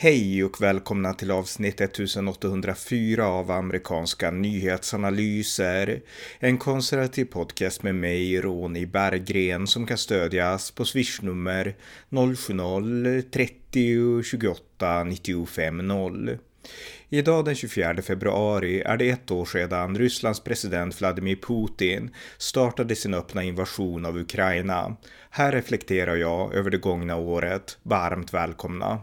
Hej 0.00 0.44
och 0.44 0.62
välkomna 0.62 1.14
till 1.14 1.30
avsnitt 1.30 1.80
1804 1.80 3.26
av 3.26 3.50
amerikanska 3.50 4.30
nyhetsanalyser. 4.30 6.00
En 6.38 6.58
konservativ 6.58 7.24
podcast 7.24 7.82
med 7.82 7.94
mig, 7.94 8.40
Ronny 8.40 8.86
Berggren, 8.86 9.66
som 9.66 9.86
kan 9.86 9.98
stödjas 9.98 10.70
på 10.70 10.84
swishnummer 10.84 11.76
070-30 12.10 14.22
28 14.22 15.04
95 15.04 15.76
0. 15.76 16.38
Idag 17.08 17.44
den 17.44 17.54
24 17.54 18.02
februari 18.02 18.80
är 18.80 18.96
det 18.96 19.10
ett 19.10 19.30
år 19.30 19.44
sedan 19.44 19.98
Rysslands 19.98 20.40
president 20.40 21.00
Vladimir 21.00 21.36
Putin 21.36 22.10
startade 22.38 22.96
sin 22.96 23.14
öppna 23.14 23.42
invasion 23.42 24.06
av 24.06 24.18
Ukraina. 24.18 24.96
Här 25.30 25.52
reflekterar 25.52 26.16
jag 26.16 26.54
över 26.54 26.70
det 26.70 26.78
gångna 26.78 27.16
året. 27.16 27.78
Varmt 27.82 28.34
välkomna! 28.34 29.00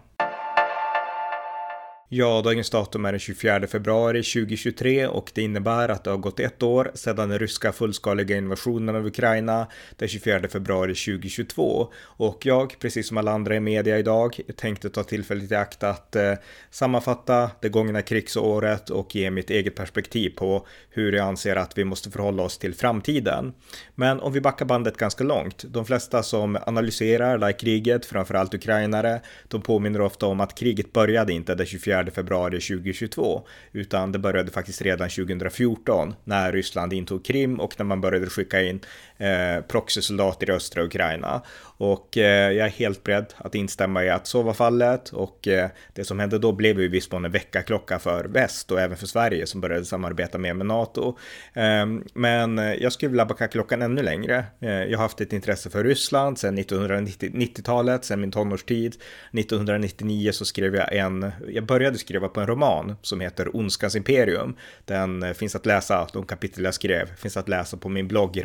Ja, 2.18 2.42
dagens 2.42 2.70
datum 2.70 3.05
är 3.05 3.12
den 3.12 3.20
24 3.20 3.68
februari 3.68 4.24
2023 4.24 5.08
och 5.08 5.32
det 5.34 5.42
innebär 5.42 5.90
att 5.90 6.04
det 6.04 6.10
har 6.10 6.18
gått 6.18 6.40
ett 6.40 6.64
år 6.64 6.91
sedan 6.94 7.30
den 7.30 7.40
ryska 7.40 7.72
fullskaliga 7.72 8.38
invasionen 8.38 8.96
av 8.96 9.05
Ukraina 9.05 9.68
den 9.98 10.08
24 10.08 10.48
februari 10.48 10.96
2022. 10.96 11.88
Och 12.04 12.46
jag, 12.46 12.76
precis 12.80 13.08
som 13.08 13.18
alla 13.18 13.32
andra 13.32 13.55
i 13.55 13.60
media 13.60 14.00
idag, 14.00 14.40
tänkte 14.55 14.90
ta 14.90 15.04
tillfället 15.04 15.52
i 15.52 15.55
akt 15.55 15.84
att 15.84 16.16
eh, 16.16 16.34
sammanfatta 16.70 17.52
det 17.62 17.70
gångna 17.70 18.02
krigsåret 18.02 18.90
och 18.90 19.16
ge 19.16 19.32
mitt 19.32 19.50
eget 19.50 19.76
perspektiv 19.76 20.30
på 20.30 20.68
hur 20.90 21.13
jag 21.13 21.27
anser 21.27 21.55
att 21.55 21.77
vi 21.77 21.84
måste 21.84 22.12
förhålla 22.12 22.44
oss 22.44 22.58
till 22.58 22.74
framtiden. 22.74 23.54
Men 23.96 24.20
om 24.20 24.34
vi 24.34 24.41
backar 24.41 24.66
bandet 24.66 24.98
ganska 24.98 25.24
långt, 25.24 25.66
de 25.68 25.86
flesta 25.86 26.24
som 26.24 26.58
analyserar 26.66 27.38
det 27.38 27.46
här 27.46 27.60
kriget, 27.60 28.05
framförallt 28.05 28.54
ukrainare, 28.54 29.21
de 29.48 29.62
påminner 29.62 30.02
ofta 30.02 30.26
om 30.26 30.40
att 30.40 30.58
kriget 30.58 30.93
började 30.93 31.34
inte 31.34 31.55
den 31.55 31.66
24 31.66 32.05
februari 32.12 32.60
2022, 32.60 33.48
utan 33.72 34.12
det 34.12 34.20
började 34.20 34.52
faktiskt 34.52 34.82
redan 34.82 35.10
2014 35.10 36.16
när 36.24 36.52
Ryssland 36.52 36.94
intog 36.94 37.26
Krim 37.26 37.60
och 37.60 37.74
när 37.78 37.86
man 37.86 38.02
började 38.02 38.30
skicka 38.30 38.62
in 38.62 38.80
eh, 39.18 39.62
proxysoldater 39.68 40.49
i 40.49 40.54
östra 40.54 40.84
Ukraina. 40.84 41.41
Och 41.77 42.18
eh, 42.18 42.52
jag 42.52 42.66
är 42.66 42.71
helt 42.71 43.04
beredd 43.04 43.34
att 43.38 43.55
instämma 43.55 44.04
i 44.04 44.10
att 44.10 44.27
så 44.27 44.41
var 44.41 44.54
fallet 44.54 45.10
och 45.10 45.48
eh, 45.48 45.70
det 45.94 46.04
som 46.04 46.20
hände 46.20 46.40
då 46.40 46.52
blev 46.52 46.80
ju 46.80 46.85
i 46.85 46.88
viss 46.88 47.12
mån 47.12 47.26
en 47.26 47.32
väckarklocka 47.32 47.99
för 47.99 48.26
väst 48.26 48.71
och 48.71 48.82
även 48.82 48.98
för 48.98 49.08
Sverige 49.08 49.48
som 49.48 49.62
började 49.62 49.86
samarbeta 49.86 50.38
mer 50.38 50.54
med 50.54 50.66
NATO. 50.66 51.18
Ehm, 51.54 51.98
eh, 51.98 52.04
men 52.13 52.58
jag 52.58 52.93
skulle 52.93 53.10
vilja 53.10 53.26
backa 53.26 53.48
klockan 53.48 53.82
ännu 53.82 54.04
längre. 54.04 54.46
Eh, 54.62 54.70
jag 54.70 54.98
har 54.98 55.04
haft 55.04 55.21
ett 55.21 55.34
intresse 55.34 55.70
för 55.70 55.84
Ryssland 55.84 56.38
sedan 56.38 56.58
1990-talet, 56.58 58.05
sedan 58.05 58.21
min 58.21 58.32
tonårstid. 58.32 58.96
1999 59.32 60.32
så 60.32 60.46
skrev 60.46 60.76
jag 60.76 60.96
en, 60.96 61.32
jag 61.48 61.66
började 61.66 61.98
skriva 61.98 62.27
på 62.27 62.40
en 62.40 62.48
roman 62.48 62.96
som 63.02 63.21
heter 63.21 63.55
Ondskans 63.55 63.96
imperium. 63.96 64.56
Den 64.86 65.24
eh, 65.24 65.34
finns 65.34 65.56
att 65.56 65.66
läsa, 65.66 66.08
de 66.13 66.25
kapitel 66.25 66.63
jag 66.63 66.74
skrev 66.74 67.16
finns 67.16 67.38
att 67.38 67.50
läsa 67.50 67.78
på 67.78 67.90
min 67.90 68.08
blogg 68.08 68.38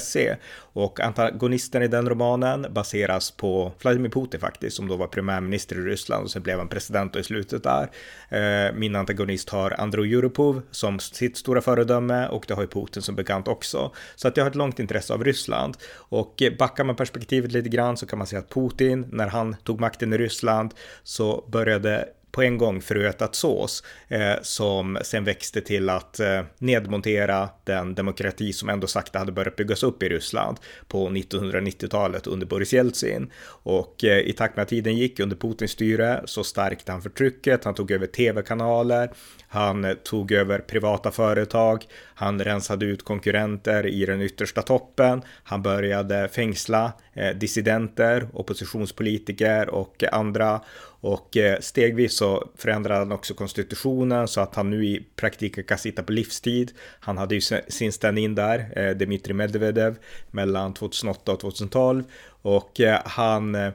se 0.00 0.36
och 0.72 1.00
antagonisten 1.00 1.82
i 1.82 1.88
den 1.88 2.08
romanen 2.08 2.66
baseras 2.70 3.30
på 3.30 3.72
Vladimir 3.82 4.10
Putin 4.10 4.40
faktiskt, 4.40 4.76
som 4.76 4.88
då 4.88 4.96
var 4.96 5.06
premiärminister 5.06 5.76
i 5.76 5.80
Ryssland 5.80 6.24
och 6.24 6.30
sen 6.30 6.42
blev 6.42 6.58
han 6.58 6.68
president 6.68 7.16
i 7.16 7.22
slutet 7.22 7.62
där. 7.62 7.90
Eh, 8.28 8.74
min 8.74 8.96
antagonist 8.96 9.50
har 9.50 9.80
Andrei 9.80 10.14
Europov 10.14 10.62
som 10.70 10.98
sitt 10.98 11.36
stora 11.36 11.60
föredöme 11.60 12.28
och 12.28 12.44
det 12.48 12.54
har 12.54 12.62
ju 12.62 12.68
Putin 12.68 13.02
som 13.02 13.14
bekant 13.14 13.48
också. 13.48 13.92
Så 14.16 14.28
att 14.28 14.36
jag 14.36 14.44
har 14.44 14.50
ett 14.50 14.56
långt 14.56 14.78
intresse 14.78 15.14
av 15.14 15.24
Ryssland 15.24 15.76
och 15.92 16.42
backar 16.58 16.84
man 16.84 16.96
perspektivet 16.96 17.52
lite 17.52 17.68
grann 17.68 17.96
så 17.96 18.06
kan 18.06 18.18
man 18.18 18.26
säga 18.26 18.40
att 18.40 18.54
Putin, 18.54 19.06
när 19.10 19.26
han 19.26 19.56
tog 19.64 19.80
makten 19.80 20.12
i 20.12 20.18
Ryssland 20.18 20.74
så 21.02 21.44
började 21.48 22.08
på 22.32 22.42
en 22.42 22.58
gång 22.58 22.80
förötat 22.80 23.34
sås 23.34 23.82
eh, 24.08 24.34
som 24.42 24.98
sen 25.02 25.24
växte 25.24 25.60
till 25.60 25.90
att 25.90 26.20
eh, 26.20 26.42
nedmontera 26.58 27.48
den 27.64 27.94
demokrati 27.94 28.52
som 28.52 28.68
ändå 28.68 28.86
sakta 28.86 29.18
hade 29.18 29.32
börjat 29.32 29.56
byggas 29.56 29.82
upp 29.82 30.02
i 30.02 30.08
Ryssland 30.08 30.56
på 30.88 31.08
1990-talet 31.08 32.26
under 32.26 32.46
Boris 32.46 32.72
Jeltsin. 32.72 33.30
Och 33.62 34.04
eh, 34.04 34.18
i 34.18 34.32
takt 34.32 34.56
med 34.56 34.62
att 34.62 34.68
tiden 34.68 34.96
gick 34.96 35.20
under 35.20 35.36
Putins 35.36 35.70
styre 35.70 36.22
så 36.24 36.44
stärkte 36.44 36.92
han 36.92 37.02
förtrycket, 37.02 37.64
han 37.64 37.74
tog 37.74 37.90
över 37.90 38.06
tv-kanaler, 38.06 39.10
han 39.52 39.84
eh, 39.84 39.94
tog 39.94 40.32
över 40.32 40.58
privata 40.58 41.10
företag, 41.10 41.84
han 42.14 42.44
rensade 42.44 42.86
ut 42.86 43.04
konkurrenter 43.04 43.86
i 43.86 44.06
den 44.06 44.22
yttersta 44.22 44.62
toppen, 44.62 45.22
han 45.42 45.62
började 45.62 46.28
fängsla 46.28 46.92
eh, 47.12 47.36
dissidenter, 47.36 48.28
oppositionspolitiker 48.32 49.68
och 49.68 50.04
andra. 50.12 50.60
Och 51.02 51.36
eh, 51.36 51.60
stegvis 51.60 52.16
så 52.16 52.48
förändrade 52.56 52.98
han 52.98 53.12
också 53.12 53.34
konstitutionen 53.34 54.28
så 54.28 54.40
att 54.40 54.54
han 54.54 54.70
nu 54.70 54.84
i 54.86 55.06
praktiken 55.16 55.64
kan 55.64 55.78
sitta 55.78 56.02
på 56.02 56.12
livstid. 56.12 56.72
Han 57.00 57.18
hade 57.18 57.34
ju 57.34 57.40
sin 57.68 57.92
stand-in 57.92 58.34
där, 58.34 58.94
Dmitrij 58.94 59.34
Medvedev, 59.34 59.96
mellan 60.30 60.74
2008 60.74 61.32
och 61.32 61.40
2012 61.40 62.04
och 62.42 62.80
han 63.04 63.72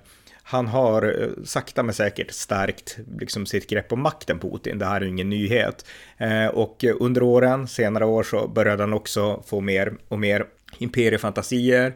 han 0.48 0.68
har 0.68 1.22
eh, 1.22 1.44
sakta 1.44 1.84
men 1.84 1.94
säkert 1.94 2.32
stärkt 2.32 2.98
liksom 3.20 3.46
sitt 3.46 3.70
grepp 3.70 3.92
om 3.92 4.02
makten 4.02 4.40
Putin. 4.40 4.80
Det 4.80 4.86
här 4.86 5.02
är 5.02 5.06
ingen 5.06 5.30
nyhet. 5.30 5.86
Eh, 6.18 6.48
och 6.48 6.86
under 7.00 7.24
åren, 7.24 7.68
senare 7.68 8.06
år, 8.06 8.24
så 8.24 8.48
började 8.48 8.84
han 8.84 8.94
också 8.94 9.44
få 9.46 9.62
mer 9.62 9.94
och 10.08 10.20
mer 10.20 10.46
imperiefantasier 10.78 11.94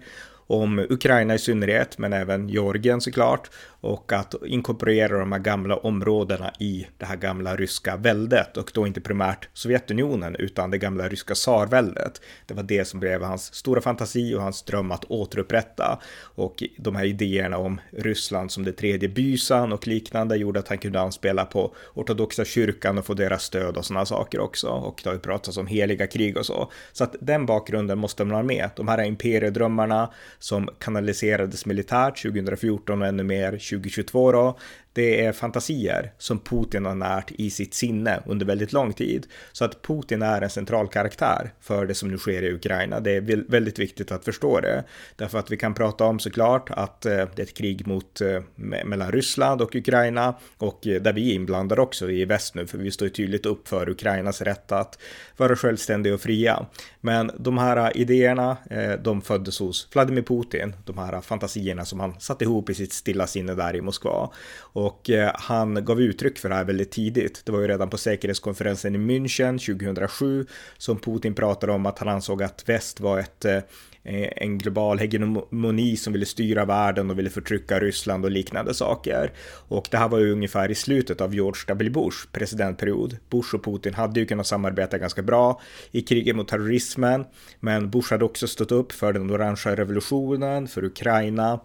om 0.49 0.79
Ukraina 0.89 1.35
i 1.35 1.39
synnerhet, 1.39 1.97
men 1.97 2.13
även 2.13 2.49
Georgien 2.49 3.01
såklart 3.01 3.49
och 3.81 4.13
att 4.13 4.35
inkorporera 4.45 5.19
de 5.19 5.31
här 5.31 5.39
gamla 5.39 5.75
områdena 5.75 6.53
i 6.59 6.87
det 6.97 7.05
här 7.05 7.15
gamla 7.15 7.55
ryska 7.55 7.97
väldet 7.97 8.57
och 8.57 8.71
då 8.73 8.87
inte 8.87 9.01
primärt 9.01 9.49
Sovjetunionen 9.53 10.35
utan 10.35 10.71
det 10.71 10.77
gamla 10.77 11.07
ryska 11.07 11.33
tsarväldet. 11.33 12.21
Det 12.45 12.53
var 12.53 12.63
det 12.63 12.85
som 12.85 12.99
blev 12.99 13.23
hans 13.23 13.53
stora 13.53 13.81
fantasi 13.81 14.35
och 14.35 14.41
hans 14.41 14.63
dröm 14.63 14.91
att 14.91 15.05
återupprätta 15.05 15.99
och 16.21 16.63
de 16.77 16.95
här 16.95 17.05
idéerna 17.05 17.57
om 17.57 17.81
Ryssland 17.91 18.51
som 18.51 18.63
det 18.63 18.71
tredje 18.71 19.09
bysan 19.09 19.73
och 19.73 19.87
liknande 19.87 20.37
gjorde 20.37 20.59
att 20.59 20.67
han 20.67 20.77
kunde 20.77 21.01
anspela 21.01 21.45
på 21.45 21.75
ortodoxa 21.93 22.45
kyrkan 22.45 22.97
och 22.97 23.05
få 23.05 23.13
deras 23.13 23.43
stöd 23.43 23.77
och 23.77 23.85
sådana 23.85 24.05
saker 24.05 24.39
också 24.39 24.67
och 24.67 25.01
det 25.03 25.09
har 25.09 25.13
ju 25.13 25.21
pratats 25.21 25.57
om 25.57 25.67
heliga 25.67 26.07
krig 26.07 26.37
och 26.37 26.45
så. 26.45 26.71
Så 26.93 27.03
att 27.03 27.15
den 27.21 27.45
bakgrunden 27.45 27.97
måste 27.97 28.25
man 28.25 28.35
ha 28.35 28.43
med. 28.43 28.69
De 28.75 28.87
här 28.87 29.03
imperiedrömmarna 29.03 30.09
som 30.39 30.69
kanaliserades 30.79 31.65
militärt 31.65 32.21
2014 32.21 33.01
och 33.01 33.07
ännu 33.07 33.23
mer 33.23 33.51
2022 33.51 34.31
då, 34.31 34.57
det 34.99 35.25
är 35.25 35.31
fantasier 35.31 36.11
som 36.17 36.39
Putin 36.39 36.85
har 36.85 36.95
närt 36.95 37.31
i 37.31 37.49
sitt 37.49 37.73
sinne 37.73 38.23
under 38.25 38.45
väldigt 38.45 38.73
lång 38.73 38.93
tid. 38.93 39.27
Så 39.51 39.65
att 39.65 39.81
Putin 39.81 40.21
är 40.21 40.41
en 40.41 40.49
central 40.49 40.87
karaktär 40.87 41.53
för 41.61 41.85
det 41.85 41.93
som 41.93 42.09
nu 42.09 42.17
sker 42.17 42.43
i 42.43 42.53
Ukraina. 42.53 42.99
Det 42.99 43.11
är 43.11 43.51
väldigt 43.51 43.79
viktigt 43.79 44.11
att 44.11 44.25
förstå 44.25 44.59
det. 44.59 44.83
Därför 45.15 45.39
att 45.39 45.51
vi 45.51 45.57
kan 45.57 45.73
prata 45.73 46.05
om 46.05 46.19
såklart 46.19 46.69
att 46.69 47.05
eh, 47.05 47.11
det 47.11 47.39
är 47.39 47.43
ett 47.43 47.53
krig 47.53 47.87
mot, 47.87 48.21
eh, 48.21 48.41
mellan 48.85 49.11
Ryssland 49.11 49.61
och 49.61 49.75
Ukraina 49.75 50.35
och 50.57 50.87
eh, 50.87 51.01
där 51.01 51.13
vi 51.13 51.31
är 51.31 51.35
inblandade 51.35 51.81
också 51.81 52.09
i 52.11 52.25
väst 52.25 52.55
nu, 52.55 52.67
för 52.67 52.77
vi 52.77 52.91
står 52.91 53.09
tydligt 53.09 53.45
upp 53.45 53.67
för 53.67 53.89
Ukrainas 53.89 54.41
rätt 54.41 54.71
att 54.71 54.99
vara 55.37 55.55
självständiga 55.55 56.13
och 56.13 56.21
fria. 56.21 56.65
Men 57.01 57.31
de 57.37 57.57
här 57.57 57.97
idéerna, 57.97 58.57
de 59.03 59.21
föddes 59.21 59.59
hos 59.59 59.87
Vladimir 59.93 60.21
Putin, 60.21 60.75
de 60.85 60.97
här 60.97 61.21
fantasierna 61.21 61.85
som 61.85 61.99
han 61.99 62.19
satte 62.19 62.43
ihop 62.43 62.69
i 62.69 62.73
sitt 62.73 62.93
stilla 62.93 63.27
sinne 63.27 63.53
där 63.53 63.75
i 63.75 63.81
Moskva. 63.81 64.29
Och 64.59 64.88
och 64.89 65.09
eh, 65.09 65.31
han 65.35 65.85
gav 65.85 66.01
uttryck 66.01 66.37
för 66.37 66.49
det 66.49 66.55
här 66.55 66.63
väldigt 66.63 66.91
tidigt. 66.91 67.41
Det 67.45 67.51
var 67.51 67.59
ju 67.59 67.67
redan 67.67 67.89
på 67.89 67.97
säkerhetskonferensen 67.97 68.95
i 68.95 68.97
München 68.97 69.77
2007 69.79 70.45
som 70.77 70.99
Putin 70.99 71.35
pratade 71.35 71.73
om 71.73 71.85
att 71.85 71.99
han 71.99 72.07
ansåg 72.07 72.43
att 72.43 72.69
väst 72.69 72.99
var 72.99 73.19
ett 73.19 73.45
eh, 73.45 73.59
en 74.03 74.57
global 74.57 74.99
hegemoni 74.99 75.97
som 75.97 76.13
ville 76.13 76.25
styra 76.25 76.65
världen 76.65 77.09
och 77.09 77.19
ville 77.19 77.29
förtrycka 77.29 77.79
Ryssland 77.79 78.25
och 78.25 78.31
liknande 78.31 78.73
saker. 78.73 79.31
Och 79.67 79.87
det 79.91 79.97
här 79.97 80.09
var 80.09 80.19
ju 80.19 80.31
ungefär 80.31 80.71
i 80.71 80.75
slutet 80.75 81.21
av 81.21 81.35
George 81.35 81.61
W. 81.67 81.89
Bush 81.89 82.17
presidentperiod. 82.31 83.17
Bush 83.29 83.55
och 83.55 83.63
Putin 83.63 83.93
hade 83.93 84.19
ju 84.19 84.25
kunnat 84.25 84.47
samarbeta 84.47 84.97
ganska 84.97 85.21
bra 85.21 85.61
i 85.91 86.01
kriget 86.01 86.35
mot 86.35 86.47
terrorismen, 86.47 87.25
men 87.59 87.89
Bush 87.89 88.11
hade 88.11 88.25
också 88.25 88.47
stått 88.47 88.71
upp 88.71 88.91
för 88.91 89.13
den 89.13 89.31
orangea 89.31 89.75
revolutionen, 89.75 90.67
för 90.67 90.83
Ukraina, 90.83 91.59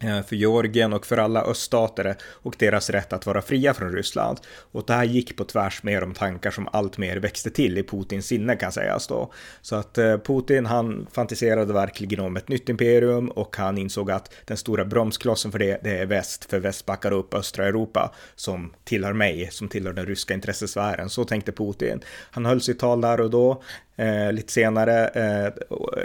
Eh, 0.00 0.22
för 0.22 0.36
Georgien 0.36 0.92
och 0.92 1.06
för 1.06 1.16
alla 1.16 1.42
öststater 1.42 2.16
och 2.22 2.54
deras 2.58 2.90
rätt 2.90 3.12
att 3.12 3.26
vara 3.26 3.42
fria 3.42 3.74
från 3.74 3.92
Ryssland. 3.92 4.38
Och 4.72 4.84
det 4.86 4.92
här 4.92 5.04
gick 5.04 5.36
på 5.36 5.44
tvärs 5.44 5.82
med 5.82 6.02
de 6.02 6.14
tankar 6.14 6.50
som 6.50 6.68
allt 6.72 6.98
mer 6.98 7.16
växte 7.16 7.50
till 7.50 7.78
i 7.78 7.82
Putins 7.82 8.26
sinne 8.26 8.56
kan 8.56 8.72
sägas 8.72 9.06
då. 9.06 9.32
Så 9.62 9.76
att 9.76 9.98
eh, 9.98 10.18
Putin 10.18 10.66
han 10.66 11.06
fantiserade 11.12 11.72
verkligen 11.72 12.20
om 12.20 12.36
ett 12.36 12.48
nytt 12.48 12.68
imperium 12.68 13.28
och 13.28 13.56
han 13.56 13.78
insåg 13.78 14.10
att 14.10 14.32
den 14.44 14.56
stora 14.56 14.84
bromsklossen 14.84 15.52
för 15.52 15.58
det, 15.58 15.80
det 15.82 15.98
är 15.98 16.06
väst, 16.06 16.44
för 16.50 16.58
väst 16.58 16.86
backar 16.86 17.12
upp 17.12 17.34
östra 17.34 17.66
Europa 17.66 18.14
som 18.34 18.72
tillhör 18.84 19.12
mig, 19.12 19.48
som 19.52 19.68
tillhör 19.68 19.92
den 19.92 20.06
ryska 20.06 20.34
intressesfären. 20.34 21.10
Så 21.10 21.24
tänkte 21.24 21.52
Putin. 21.52 22.00
Han 22.30 22.46
höll 22.46 22.60
sitt 22.60 22.78
tal 22.78 23.00
där 23.00 23.20
och 23.20 23.30
då 23.30 23.62
Eh, 23.98 24.32
lite 24.32 24.52
senare, 24.52 25.08
eh, 25.08 25.46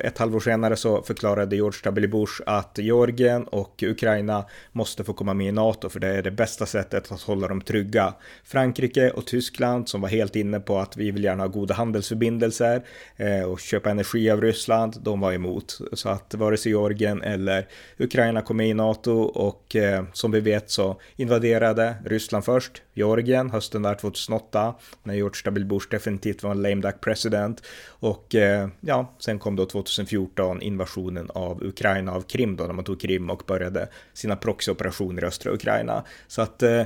ett 0.04 0.18
halvår 0.18 0.40
senare 0.40 0.76
så 0.76 1.02
förklarade 1.02 1.56
George 1.56 1.80
W. 1.84 2.08
Bush 2.08 2.42
att 2.46 2.78
Georgien 2.78 3.44
och 3.44 3.84
Ukraina 3.84 4.46
måste 4.72 5.04
få 5.04 5.14
komma 5.14 5.34
med 5.34 5.48
i 5.48 5.52
NATO 5.52 5.90
för 5.90 6.00
det 6.00 6.08
är 6.08 6.22
det 6.22 6.32
bästa 6.32 6.66
sättet 6.66 7.12
att 7.12 7.22
hålla 7.22 7.48
dem 7.48 7.62
trygga. 7.62 8.14
Frankrike 8.44 9.10
och 9.10 9.26
Tyskland 9.26 9.90
som 9.90 10.02
var 10.02 10.10
helt 10.10 10.36
inne 10.36 10.60
på 10.60 10.80
att 10.80 10.98
vi 10.98 11.12
vill 11.12 11.24
gärna 11.24 11.44
ha 11.44 11.48
goda 11.48 11.74
handelsförbindelser 11.74 12.84
eh, 13.18 13.44
och 13.44 13.60
köpa 13.60 13.90
energi 13.90 14.30
av 14.32 14.42
Ryssland, 14.42 14.96
de 15.02 15.20
var 15.20 15.34
emot. 15.34 15.80
Så 15.94 16.10
att 16.10 16.34
vare 16.34 16.58
sig 16.58 16.72
Georgien 16.72 17.22
eller 17.22 17.68
Ukraina 17.98 18.42
kom 18.42 18.58
med 18.58 18.70
i 18.70 18.74
NATO 18.74 19.12
och 19.22 19.76
eh, 19.76 20.04
som 20.14 20.32
vi 20.32 20.40
vet 20.40 20.70
så 20.70 21.00
invaderade 21.16 21.96
Ryssland 22.06 22.46
först 22.46 22.82
Georgien 22.94 23.50
hösten 23.50 23.82
där 23.82 23.96
2008 23.96 24.76
när 25.04 25.14
George 25.14 25.42
W. 25.46 25.66
Bush 25.66 25.88
definitivt 25.90 26.44
var 26.44 26.52
en 26.52 26.62
lame 26.62 26.82
duck 26.82 27.02
president 27.02 27.62
och 27.86 28.36
eh, 28.36 28.68
ja, 28.82 29.14
sen 29.20 29.40
kom 29.40 29.56
då 29.56 29.66
2014 29.66 30.62
invasionen 30.62 31.30
av 31.34 31.64
Ukraina 31.64 32.12
av 32.12 32.22
Krim 32.22 32.56
då 32.56 32.64
när 32.64 32.74
man 32.74 32.86
tog 32.86 33.02
Krim 33.02 33.30
och 33.30 33.44
började 33.48 33.88
sina 34.14 34.36
proxyoperationer 34.36 35.24
i 35.24 35.26
östra 35.26 35.52
Ukraina. 35.52 36.04
Så 36.28 36.42
att 36.42 36.64
eh, 36.64 36.84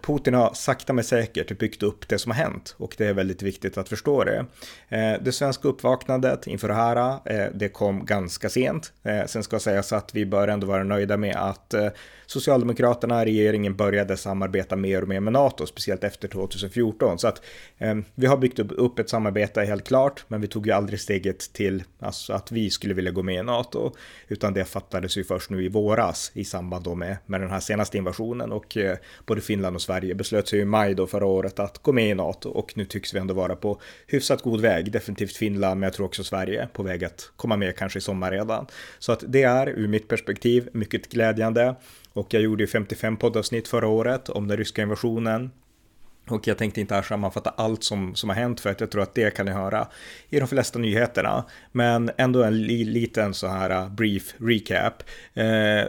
Putin 0.00 0.34
har 0.34 0.54
sakta 0.54 0.92
men 0.92 1.04
säkert 1.04 1.58
byggt 1.58 1.82
upp 1.82 2.08
det 2.08 2.18
som 2.18 2.32
har 2.32 2.38
hänt 2.38 2.74
och 2.78 2.94
det 2.98 3.06
är 3.06 3.14
väldigt 3.14 3.42
viktigt 3.42 3.78
att 3.78 3.88
förstå 3.88 4.24
det. 4.24 4.46
Eh, 4.88 5.22
det 5.22 5.32
svenska 5.32 5.68
uppvaknandet 5.68 6.46
inför 6.46 6.68
det 6.68 6.74
här, 6.74 7.18
eh, 7.24 7.46
det 7.54 7.68
kom 7.68 8.04
ganska 8.04 8.48
sent. 8.48 8.92
Eh, 9.02 9.26
sen 9.26 9.42
ska 9.42 9.58
sägas 9.58 9.92
att 9.92 10.14
vi 10.14 10.26
bör 10.26 10.48
ändå 10.48 10.66
vara 10.66 10.84
nöjda 10.84 11.16
med 11.16 11.36
att 11.36 11.74
Socialdemokraterna, 12.26 13.24
regeringen 13.24 13.76
började 13.76 14.16
samarbeta 14.16 14.76
mer 14.76 15.02
och 15.02 15.08
mer 15.08 15.20
med 15.20 15.32
NATO, 15.32 15.66
speciellt 15.66 16.04
efter 16.04 16.28
2014. 16.28 17.18
Så 17.18 17.28
att 17.28 17.42
vi 18.14 18.26
har 18.26 18.36
byggt 18.36 18.58
upp 18.58 18.98
ett 18.98 19.10
samarbete 19.10 19.60
helt 19.60 19.84
klart, 19.84 20.24
men 20.28 20.40
vi 20.40 20.46
tog 20.46 20.66
ju 20.66 20.72
aldrig 20.72 21.00
steget 21.00 21.52
till 21.52 21.82
alltså, 21.98 22.32
att 22.32 22.52
vi 22.52 22.70
skulle 22.70 22.94
vilja 22.94 23.10
gå 23.10 23.22
med 23.22 23.34
i 23.34 23.42
NATO, 23.42 23.92
utan 24.28 24.54
det 24.54 24.64
fattades 24.64 25.16
ju 25.16 25.24
först 25.24 25.50
nu 25.50 25.64
i 25.64 25.68
våras 25.68 26.30
i 26.34 26.44
samband 26.44 26.84
då 26.84 26.94
med, 26.94 27.16
med 27.26 27.40
den 27.40 27.50
här 27.50 27.60
senaste 27.60 27.98
invasionen 27.98 28.52
och 28.52 28.76
både 29.26 29.40
Finland 29.40 29.63
och 29.68 29.82
Sverige 29.82 30.14
beslöt 30.14 30.48
sig 30.48 30.58
i 30.60 30.64
maj 30.64 30.94
då 30.94 31.06
förra 31.06 31.26
året 31.26 31.58
att 31.58 31.78
gå 31.78 31.92
med 31.92 32.10
i 32.10 32.14
NATO 32.14 32.48
och 32.48 32.76
nu 32.76 32.84
tycks 32.84 33.14
vi 33.14 33.18
ändå 33.18 33.34
vara 33.34 33.56
på 33.56 33.80
hyfsat 34.06 34.42
god 34.42 34.60
väg. 34.60 34.92
Definitivt 34.92 35.36
Finland, 35.36 35.80
men 35.80 35.86
jag 35.86 35.92
tror 35.92 36.06
också 36.06 36.24
Sverige 36.24 36.68
på 36.72 36.82
väg 36.82 37.04
att 37.04 37.30
komma 37.36 37.56
med 37.56 37.76
kanske 37.76 37.98
i 37.98 38.02
sommar 38.02 38.30
redan. 38.30 38.66
Så 38.98 39.12
att 39.12 39.24
det 39.28 39.42
är 39.42 39.68
ur 39.68 39.88
mitt 39.88 40.08
perspektiv 40.08 40.68
mycket 40.72 41.08
glädjande. 41.08 41.74
Och 42.12 42.34
jag 42.34 42.42
gjorde 42.42 42.62
ju 42.62 42.66
55 42.66 43.16
poddavsnitt 43.16 43.68
förra 43.68 43.88
året 43.88 44.28
om 44.28 44.48
den 44.48 44.56
ryska 44.56 44.82
invasionen. 44.82 45.50
Och 46.28 46.46
jag 46.46 46.58
tänkte 46.58 46.80
inte 46.80 46.94
här 46.94 47.02
sammanfatta 47.02 47.50
allt 47.56 47.84
som, 47.84 48.14
som 48.14 48.28
har 48.28 48.36
hänt 48.36 48.60
för 48.60 48.70
att 48.70 48.80
jag 48.80 48.90
tror 48.90 49.02
att 49.02 49.14
det 49.14 49.36
kan 49.36 49.46
ni 49.46 49.52
höra 49.52 49.88
i 50.30 50.38
de 50.38 50.48
flesta 50.48 50.78
nyheterna. 50.78 51.44
Men 51.72 52.10
ändå 52.16 52.42
en 52.42 52.62
li, 52.62 52.84
liten 52.84 53.34
så 53.34 53.46
här 53.46 53.70
uh, 53.70 53.94
brief 53.94 54.34
recap. 54.38 55.02
Eh, 55.34 55.44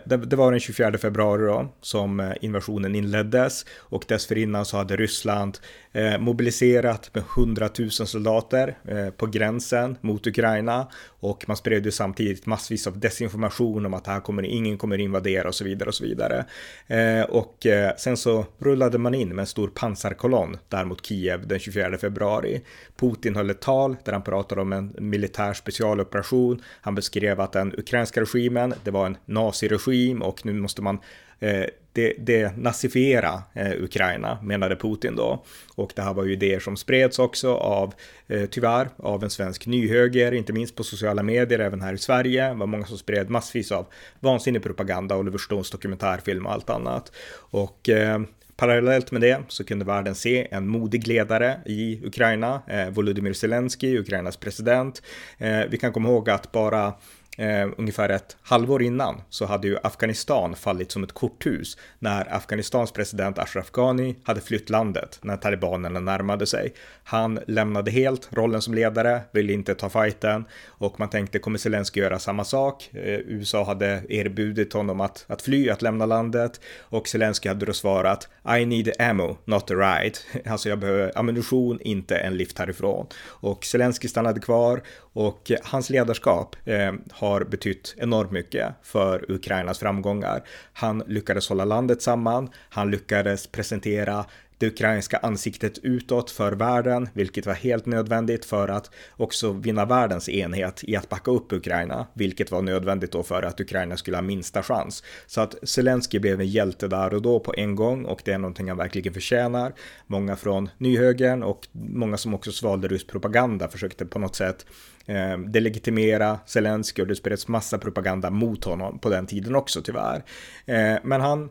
det, 0.06 0.18
det, 0.26 0.36
var 0.36 0.52
den 0.52 0.60
24 0.60 0.98
februari 0.98 1.46
då 1.46 1.68
som 1.82 2.20
eh, 2.20 2.32
invasionen 2.42 2.96
inleddes 2.96 3.66
och 3.78 4.06
dessförinnan 4.08 4.66
så 4.66 4.78
hade 4.78 4.96
Ryssland 4.96 5.58
eh, 5.92 6.18
mobiliserat 6.18 7.10
med 7.14 7.24
100 7.38 7.70
000 7.80 7.92
soldater 7.92 8.78
eh, 8.88 9.10
på 9.10 9.26
gränsen 9.26 9.98
mot 10.02 10.28
Ukraina 10.28 10.88
och 11.20 11.48
man 11.48 11.58
spred 11.58 11.86
ju 11.86 11.92
samtidigt 11.92 12.46
massvis 12.46 12.88
av 12.88 13.00
desinformation 13.00 13.86
om 13.86 13.94
att 13.94 14.08
här 14.08 14.20
kommer 14.20 14.44
ingen 14.44 14.78
kommer 14.78 14.98
invadera 14.98 15.48
och 15.48 15.56
så 15.56 15.64
vidare 15.64 15.88
och 15.88 15.96
så 15.96 16.04
vidare. 16.04 16.46
Eh, 16.88 17.22
och 17.22 17.66
eh, 17.66 17.96
sen 17.98 18.18
så 18.18 18.46
rullade 18.60 18.98
man 18.98 19.14
in 19.14 19.30
med 19.30 19.40
en 19.40 19.48
stor 19.48 19.68
pansarkolonn 19.68 20.25
där 20.70 20.86
mot 20.86 21.06
Kiev 21.06 21.48
den 21.48 21.60
24 21.60 21.98
februari. 21.98 22.62
Putin 22.96 23.36
höll 23.36 23.50
ett 23.50 23.62
tal 23.62 23.96
där 24.04 24.14
han 24.14 24.24
pratade 24.24 24.62
om 24.62 24.74
en 24.74 24.96
militär 25.00 25.54
specialoperation. 25.54 26.62
Han 26.82 26.96
beskrev 26.96 27.42
att 27.42 27.52
den 27.52 27.74
ukrainska 27.78 28.22
regimen, 28.22 28.74
det 28.84 28.92
var 28.92 29.06
en 29.06 29.18
naziregim 29.26 30.22
och 30.22 30.46
nu 30.46 30.54
måste 30.54 30.82
man 30.82 31.00
eh, 31.40 31.66
det, 31.96 32.14
det 32.18 32.58
nazifiera 32.58 33.44
eh, 33.54 33.84
Ukraina, 33.84 34.38
menade 34.44 34.76
Putin 34.76 35.16
då. 35.16 35.44
Och 35.76 35.92
det 35.96 36.02
här 36.02 36.14
var 36.14 36.24
ju 36.24 36.34
idéer 36.34 36.60
som 36.60 36.78
spreds 36.78 37.20
också 37.20 37.54
av, 37.54 37.94
eh, 38.28 38.46
tyvärr, 38.46 38.90
av 38.98 39.24
en 39.24 39.30
svensk 39.30 39.66
nyhöger, 39.66 40.32
inte 40.32 40.54
minst 40.54 40.76
på 40.76 40.84
sociala 40.84 41.24
medier, 41.24 41.60
även 41.60 41.82
här 41.82 41.94
i 41.94 41.98
Sverige. 41.98 42.48
Det 42.48 42.54
var 42.54 42.68
många 42.68 42.86
som 42.86 42.98
spred 42.98 43.30
massvis 43.30 43.72
av 43.72 43.86
vansinnig 44.20 44.64
propaganda, 44.64 45.18
Oliver 45.18 45.38
Stones 45.38 45.70
dokumentärfilm 45.70 46.46
och 46.46 46.52
allt 46.52 46.70
annat. 46.70 47.12
Och 47.36 47.90
eh, 47.90 48.20
Parallellt 48.58 49.12
med 49.12 49.22
det 49.22 49.38
så 49.48 49.64
kunde 49.64 49.86
världen 49.86 50.16
se 50.16 50.48
en 50.52 50.68
modig 50.68 51.08
ledare 51.08 51.58
i 51.66 52.02
Ukraina, 52.06 52.62
eh, 52.68 52.90
Volodymyr 52.90 53.34
Zelensky, 53.34 54.00
Ukrainas 54.00 54.38
president. 54.38 55.02
Eh, 55.38 55.62
vi 55.70 55.78
kan 55.78 55.94
komma 55.94 56.10
ihåg 56.10 56.30
att 56.30 56.52
bara 56.52 56.94
eh, 57.36 57.68
ungefär 57.78 58.10
ett 58.10 58.38
halvår 58.42 58.82
innan 58.82 59.22
så 59.30 59.46
hade 59.46 59.68
ju 59.68 59.78
Afghanistan 59.84 60.56
fallit 60.56 60.92
som 60.92 61.04
ett 61.04 61.12
korthus 61.12 61.78
när 62.00 62.36
Afghanistans 62.36 62.92
president 62.92 63.40
Ashraf 63.40 63.72
Ghani 63.72 64.16
hade 64.24 64.42
flytt 64.42 64.70
landet 64.70 65.20
när 65.22 65.38
talibanerna 65.38 66.00
närmade 66.00 66.46
sig. 66.46 66.74
Han 67.04 67.40
lämnade 67.48 67.92
helt 67.92 68.30
rollen 68.32 68.62
som 68.62 68.74
ledare, 68.74 69.22
ville 69.32 69.54
inte 69.54 69.76
ta 69.76 69.90
fighten 69.90 70.46
och 70.66 71.00
man 71.00 71.10
tänkte 71.10 71.40
kommer 71.40 71.58
Zelenskyj 71.58 72.04
göra 72.04 72.20
samma 72.20 72.44
sak? 72.44 72.90
Eh, 72.94 73.20
USA 73.20 73.64
hade 73.64 74.04
erbjudit 74.10 74.74
honom 74.74 75.02
att, 75.02 75.26
att 75.28 75.42
fly, 75.42 75.70
att 75.70 75.82
lämna 75.82 76.06
landet 76.06 76.62
och 76.80 77.08
Zelenskyj 77.08 77.50
hade 77.50 77.66
då 77.66 77.74
svarat 77.74 78.30
I 78.60 78.66
need 78.66 78.92
ammo, 79.00 79.38
not 79.46 79.72
a 79.72 79.74
ride. 79.74 80.18
Alltså 80.56 80.70
jag 80.70 80.80
behöver 80.80 81.12
ammunition, 81.18 81.80
inte 81.82 82.18
en 82.18 82.38
lift 82.38 82.60
härifrån. 82.60 83.08
Och 83.26 83.66
Zelenskyj 83.66 84.10
stannade 84.10 84.40
kvar 84.40 84.82
och 85.16 85.52
eh, 85.52 85.58
hans 85.64 85.90
ledarskap 85.90 86.56
eh, 86.66 86.94
har 87.12 87.44
betytt 87.44 87.96
enormt 87.98 88.32
mycket 88.32 88.76
för 88.84 89.32
Ukrainas 89.32 89.80
framgångar. 89.80 90.44
Han 90.74 91.04
lyckades 91.08 91.50
hålla 91.50 91.66
landet 91.66 92.02
samman, 92.02 92.50
han 92.70 92.92
lyckades 92.92 93.48
presentera 93.48 94.26
det 94.58 94.68
ukrainska 94.68 95.18
ansiktet 95.18 95.78
utåt 95.78 96.32
för 96.32 96.52
världen, 96.52 97.10
vilket 97.14 97.46
var 97.46 97.54
helt 97.54 97.86
nödvändigt 97.86 98.46
för 98.46 98.68
att 98.68 98.92
också 99.18 99.52
vinna 99.52 99.86
världens 99.86 100.30
enhet 100.30 100.84
i 100.84 100.96
att 100.96 101.10
backa 101.10 101.32
upp 101.32 101.54
Ukraina, 101.54 102.08
vilket 102.14 102.52
var 102.52 102.62
nödvändigt 102.62 103.12
då 103.12 103.24
för 103.24 103.44
att 103.44 103.60
Ukraina 103.60 103.98
skulle 103.98 104.18
ha 104.18 104.22
minsta 104.22 104.64
chans. 104.64 105.04
Så 105.26 105.42
att 105.42 105.56
Zelensky 105.64 106.20
blev 106.20 106.42
en 106.42 106.48
hjälte 106.48 106.88
där 106.88 107.14
och 107.14 107.22
då 107.22 107.40
på 107.40 107.54
en 107.58 107.76
gång 107.76 108.06
och 108.06 108.22
det 108.26 108.32
är 108.32 108.38
någonting 108.38 108.68
han 108.68 108.78
verkligen 108.78 109.14
förtjänar. 109.14 109.74
Många 110.08 110.36
från 110.36 110.70
nyhögern 110.78 111.44
och 111.44 111.68
många 111.72 112.18
som 112.18 112.34
också 112.34 112.52
svalde 112.52 112.88
rysk 112.88 113.08
propaganda 113.08 113.68
försökte 113.68 114.06
på 114.06 114.20
något 114.20 114.36
sätt 114.36 114.66
eh, 115.06 115.38
delegitimera 115.38 116.40
Zelensky 116.46 117.02
och 117.02 117.08
det 117.08 117.16
spreds 117.16 117.48
massa 117.48 117.78
propaganda 117.78 118.30
mot 118.30 118.64
honom 118.64 119.00
på 119.00 119.10
den 119.10 119.28
tiden 119.28 119.56
också 119.56 119.82
tyvärr. 119.82 120.24
Eh, 120.66 120.98
men 121.04 121.22
han 121.22 121.50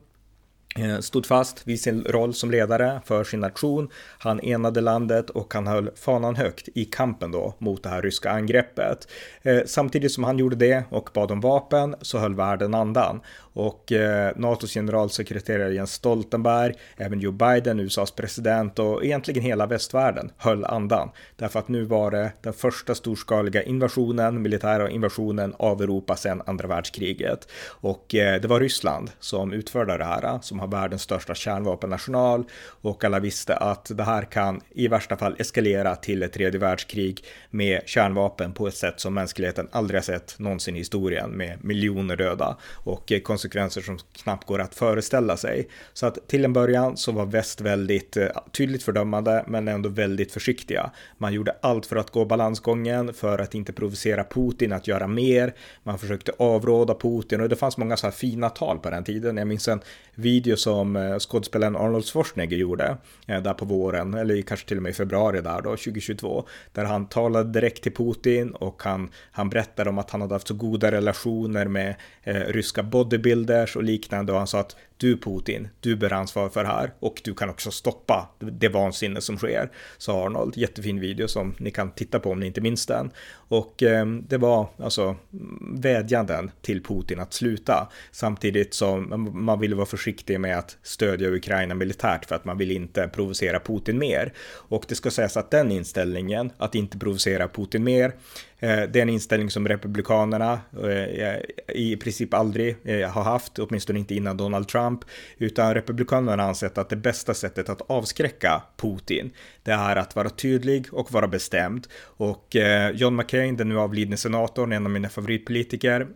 Eh, 0.78 0.98
stod 0.98 1.26
fast 1.26 1.68
vid 1.68 1.80
sin 1.80 2.04
roll 2.04 2.34
som 2.34 2.50
ledare 2.50 3.00
för 3.04 3.24
sin 3.24 3.40
nation. 3.40 3.88
Han 4.18 4.40
enade 4.40 4.80
landet 4.80 5.30
och 5.30 5.54
han 5.54 5.66
höll 5.66 5.90
fanan 5.96 6.36
högt 6.36 6.68
i 6.74 6.84
kampen 6.84 7.30
då 7.30 7.54
mot 7.58 7.82
det 7.82 7.88
här 7.88 8.02
ryska 8.02 8.30
angreppet. 8.30 9.08
Eh, 9.42 9.60
samtidigt 9.66 10.12
som 10.12 10.24
han 10.24 10.38
gjorde 10.38 10.56
det 10.56 10.84
och 10.90 11.10
bad 11.14 11.30
om 11.30 11.40
vapen 11.40 11.94
så 12.00 12.18
höll 12.18 12.34
världen 12.34 12.74
andan 12.74 13.20
och 13.36 13.92
eh, 13.92 14.32
NATOs 14.36 14.74
generalsekreterare 14.74 15.74
Jens 15.74 15.92
Stoltenberg, 15.92 16.74
även 16.96 17.20
Joe 17.20 17.32
Biden, 17.32 17.80
USAs 17.80 18.10
president 18.10 18.78
och 18.78 19.04
egentligen 19.04 19.42
hela 19.42 19.66
västvärlden 19.66 20.30
höll 20.36 20.64
andan. 20.64 21.10
Därför 21.36 21.58
att 21.58 21.68
nu 21.68 21.84
var 21.84 22.10
det 22.10 22.32
den 22.40 22.52
första 22.52 22.94
storskaliga 22.94 23.62
invasionen, 23.62 24.42
militära 24.42 24.90
invasionen 24.90 25.54
av 25.58 25.82
Europa 25.82 26.16
sedan 26.16 26.42
andra 26.46 26.68
världskriget. 26.68 27.48
Och 27.66 28.04
det 28.10 28.44
var 28.44 28.60
Ryssland 28.60 29.10
som 29.20 29.52
utförde 29.52 29.98
det 29.98 30.04
här, 30.04 30.38
som 30.42 30.63
har 30.64 30.80
världens 30.80 31.02
största 31.02 31.34
kärnvapennational 31.34 32.44
och 32.80 33.04
alla 33.04 33.20
visste 33.20 33.56
att 33.56 33.90
det 33.94 34.02
här 34.02 34.22
kan 34.22 34.60
i 34.70 34.88
värsta 34.88 35.16
fall 35.16 35.36
eskalera 35.38 35.96
till 35.96 36.22
ett 36.22 36.32
tredje 36.32 36.60
världskrig 36.60 37.24
med 37.50 37.82
kärnvapen 37.86 38.52
på 38.52 38.68
ett 38.68 38.74
sätt 38.74 39.00
som 39.00 39.14
mänskligheten 39.14 39.68
aldrig 39.72 39.98
har 39.98 40.04
sett 40.04 40.38
någonsin 40.38 40.76
i 40.76 40.78
historien 40.78 41.30
med 41.30 41.64
miljoner 41.64 42.16
döda 42.16 42.56
och 42.72 43.12
konsekvenser 43.22 43.80
som 43.80 43.98
knappt 44.12 44.46
går 44.46 44.60
att 44.60 44.74
föreställa 44.74 45.36
sig. 45.36 45.68
Så 45.92 46.06
att 46.06 46.28
till 46.28 46.44
en 46.44 46.52
början 46.52 46.96
så 46.96 47.12
var 47.12 47.26
väst 47.26 47.60
väldigt 47.60 48.16
eh, 48.16 48.26
tydligt 48.52 48.82
fördömande 48.82 49.44
men 49.46 49.68
ändå 49.68 49.88
väldigt 49.88 50.32
försiktiga. 50.32 50.90
Man 51.18 51.32
gjorde 51.32 51.56
allt 51.60 51.86
för 51.86 51.96
att 51.96 52.10
gå 52.10 52.24
balansgången 52.24 53.14
för 53.14 53.38
att 53.38 53.54
inte 53.54 53.72
provocera 53.72 54.24
Putin 54.24 54.72
att 54.72 54.88
göra 54.88 55.06
mer. 55.06 55.54
Man 55.82 55.98
försökte 55.98 56.32
avråda 56.38 56.94
Putin 56.94 57.40
och 57.40 57.48
det 57.48 57.56
fanns 57.56 57.76
många 57.76 57.96
så 57.96 58.06
här 58.06 58.12
fina 58.12 58.50
tal 58.50 58.78
på 58.78 58.90
den 58.90 59.04
tiden. 59.04 59.36
Jag 59.36 59.46
minns 59.46 59.68
en 59.68 59.80
video 60.14 60.53
video 60.54 60.56
som 60.56 60.96
eh, 60.96 61.18
skådespelaren 61.18 61.76
Arnold 61.76 62.04
Schwarzenegger 62.04 62.56
gjorde 62.56 62.96
eh, 63.26 63.42
där 63.42 63.54
på 63.54 63.64
våren, 63.64 64.14
eller 64.14 64.42
kanske 64.42 64.68
till 64.68 64.76
och 64.76 64.82
med 64.82 64.90
i 64.90 64.94
februari 64.94 65.40
där 65.40 65.62
då, 65.62 65.70
2022, 65.70 66.44
där 66.72 66.84
han 66.84 67.06
talade 67.08 67.52
direkt 67.52 67.82
till 67.82 67.94
Putin 67.94 68.50
och 68.50 68.82
han, 68.82 69.10
han 69.32 69.50
berättade 69.50 69.90
om 69.90 69.98
att 69.98 70.10
han 70.10 70.20
hade 70.20 70.34
haft 70.34 70.48
så 70.48 70.54
goda 70.54 70.90
relationer 70.90 71.68
med 71.68 71.94
eh, 72.24 72.34
ryska 72.34 72.82
bodybuilders 72.82 73.76
och 73.76 73.82
liknande 73.82 74.32
och 74.32 74.38
han 74.38 74.46
sa 74.46 74.60
att 74.60 74.76
du 75.04 75.16
Putin, 75.16 75.68
du 75.80 75.96
bär 75.96 76.12
ansvar 76.12 76.48
för 76.48 76.62
det 76.62 76.68
här 76.68 76.92
och 77.00 77.20
du 77.24 77.34
kan 77.34 77.50
också 77.50 77.70
stoppa 77.70 78.28
det 78.38 78.68
vansinne 78.68 79.20
som 79.20 79.36
sker, 79.36 79.70
sa 79.98 80.26
Arnold. 80.26 80.56
Jättefin 80.56 81.00
video 81.00 81.28
som 81.28 81.54
ni 81.58 81.70
kan 81.70 81.90
titta 81.90 82.20
på 82.20 82.30
om 82.30 82.40
ni 82.40 82.46
inte 82.46 82.60
minns 82.60 82.86
den. 82.86 83.10
Och 83.32 83.82
eh, 83.82 84.06
det 84.06 84.38
var 84.38 84.68
alltså 84.78 85.16
vädjanden 85.60 86.50
till 86.62 86.82
Putin 86.82 87.20
att 87.20 87.32
sluta 87.32 87.88
samtidigt 88.12 88.74
som 88.74 89.30
man 89.34 89.60
ville 89.60 89.76
vara 89.76 89.86
försiktig 89.86 90.40
med 90.40 90.58
att 90.58 90.76
stödja 90.82 91.28
Ukraina 91.28 91.74
militärt 91.74 92.24
för 92.24 92.34
att 92.34 92.44
man 92.44 92.58
vill 92.58 92.70
inte 92.70 93.08
provocera 93.08 93.60
Putin 93.60 93.98
mer. 93.98 94.32
Och 94.48 94.84
det 94.88 94.94
ska 94.94 95.10
sägas 95.10 95.36
att 95.36 95.50
den 95.50 95.72
inställningen, 95.72 96.52
att 96.56 96.74
inte 96.74 96.98
provocera 96.98 97.48
Putin 97.48 97.84
mer, 97.84 98.12
Eh, 98.58 98.82
det 98.82 98.98
är 98.98 99.02
en 99.02 99.08
inställning 99.08 99.50
som 99.50 99.68
Republikanerna 99.68 100.60
eh, 100.82 101.36
i 101.76 101.96
princip 101.96 102.34
aldrig 102.34 102.76
eh, 102.84 103.10
har 103.10 103.22
haft, 103.22 103.58
åtminstone 103.58 103.98
inte 103.98 104.14
innan 104.14 104.36
Donald 104.36 104.68
Trump, 104.68 105.00
utan 105.38 105.74
Republikanerna 105.74 106.42
har 106.42 106.48
ansett 106.48 106.78
att 106.78 106.88
det 106.88 106.96
bästa 106.96 107.34
sättet 107.34 107.68
att 107.68 107.90
avskräcka 107.90 108.62
Putin, 108.76 109.30
det 109.62 109.72
är 109.72 109.96
att 109.96 110.16
vara 110.16 110.30
tydlig 110.30 110.86
och 110.92 111.12
vara 111.12 111.28
bestämd. 111.28 111.86
Och 112.00 112.56
John 112.94 113.16
McCain, 113.16 113.56
den 113.56 113.68
nu 113.68 113.78
avlidne 113.78 114.16
senatorn, 114.16 114.72
en 114.72 114.86
av 114.86 114.92
mina 114.92 115.08
favoritpolitiker, 115.08 116.06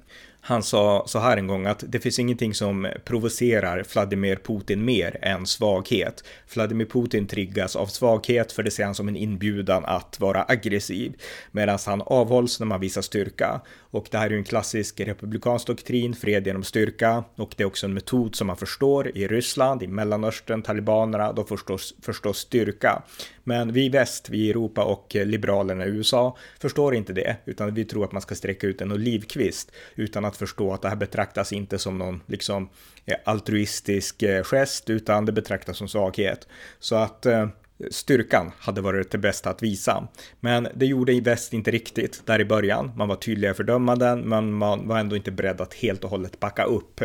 han 0.48 0.62
sa 0.62 1.04
så 1.06 1.18
här 1.18 1.36
en 1.36 1.46
gång 1.46 1.66
att 1.66 1.84
det 1.88 2.00
finns 2.00 2.18
ingenting 2.18 2.54
som 2.54 2.88
provocerar 3.04 3.84
Vladimir 3.92 4.36
Putin 4.36 4.84
mer 4.84 5.18
än 5.22 5.46
svaghet. 5.46 6.24
Vladimir 6.54 6.86
Putin 6.86 7.26
triggas 7.26 7.76
av 7.76 7.86
svaghet 7.86 8.52
för 8.52 8.62
det 8.62 8.70
ser 8.70 8.84
han 8.84 8.94
som 8.94 9.08
en 9.08 9.16
inbjudan 9.16 9.84
att 9.84 10.20
vara 10.20 10.44
aggressiv 10.48 11.12
medan 11.50 11.78
han 11.86 12.02
avhålls 12.06 12.60
när 12.60 12.66
man 12.66 12.80
visar 12.80 13.02
styrka. 13.02 13.60
Och 13.90 14.08
det 14.10 14.18
här 14.18 14.26
är 14.26 14.30
ju 14.30 14.36
en 14.36 14.44
klassisk 14.44 15.00
republikansk 15.00 15.66
doktrin, 15.66 16.14
fred 16.14 16.46
genom 16.46 16.62
styrka 16.62 17.24
och 17.36 17.54
det 17.56 17.62
är 17.62 17.66
också 17.66 17.86
en 17.86 17.94
metod 17.94 18.34
som 18.34 18.46
man 18.46 18.56
förstår 18.56 19.16
i 19.18 19.28
Ryssland, 19.28 19.82
i 19.82 19.86
Mellanöstern, 19.86 20.62
talibanerna, 20.62 21.32
de 21.32 21.46
förstår, 21.46 21.80
förstår 22.02 22.32
styrka. 22.32 23.02
Men 23.48 23.72
vi 23.72 23.84
i 23.84 23.88
väst, 23.88 24.28
vi 24.30 24.38
i 24.38 24.50
Europa 24.50 24.84
och 24.84 25.14
liberalerna 25.14 25.86
i 25.86 25.88
USA 25.88 26.36
förstår 26.60 26.94
inte 26.94 27.12
det, 27.12 27.36
utan 27.44 27.74
vi 27.74 27.84
tror 27.84 28.04
att 28.04 28.12
man 28.12 28.22
ska 28.22 28.34
sträcka 28.34 28.66
ut 28.66 28.80
en 28.80 28.92
olivkvist 28.92 29.72
utan 29.94 30.24
att 30.24 30.36
förstå 30.36 30.72
att 30.72 30.82
det 30.82 30.88
här 30.88 30.96
betraktas 30.96 31.52
inte 31.52 31.78
som 31.78 31.98
någon 31.98 32.20
liksom 32.26 32.68
eh, 33.06 33.16
altruistisk 33.24 34.22
eh, 34.22 34.42
gest, 34.42 34.90
utan 34.90 35.24
det 35.24 35.32
betraktas 35.32 35.76
som 35.76 35.88
svaghet. 35.88 36.48
Så 36.78 36.96
att 36.96 37.26
eh, 37.26 37.48
styrkan 37.90 38.52
hade 38.58 38.80
varit 38.80 39.10
det 39.10 39.18
bästa 39.18 39.50
att 39.50 39.62
visa. 39.62 40.08
Men 40.40 40.68
det 40.74 40.86
gjorde 40.86 41.12
i 41.12 41.20
väst 41.20 41.52
inte 41.52 41.70
riktigt 41.70 42.22
där 42.24 42.40
i 42.40 42.44
början. 42.44 42.92
Man 42.96 43.08
var 43.08 43.16
tydliga 43.16 43.50
i 43.50 43.54
fördömanden, 43.54 44.20
men 44.20 44.52
man 44.52 44.88
var 44.88 44.98
ändå 44.98 45.16
inte 45.16 45.30
beredd 45.30 45.60
att 45.60 45.74
helt 45.74 46.04
och 46.04 46.10
hållet 46.10 46.40
backa 46.40 46.64
upp 46.64 47.00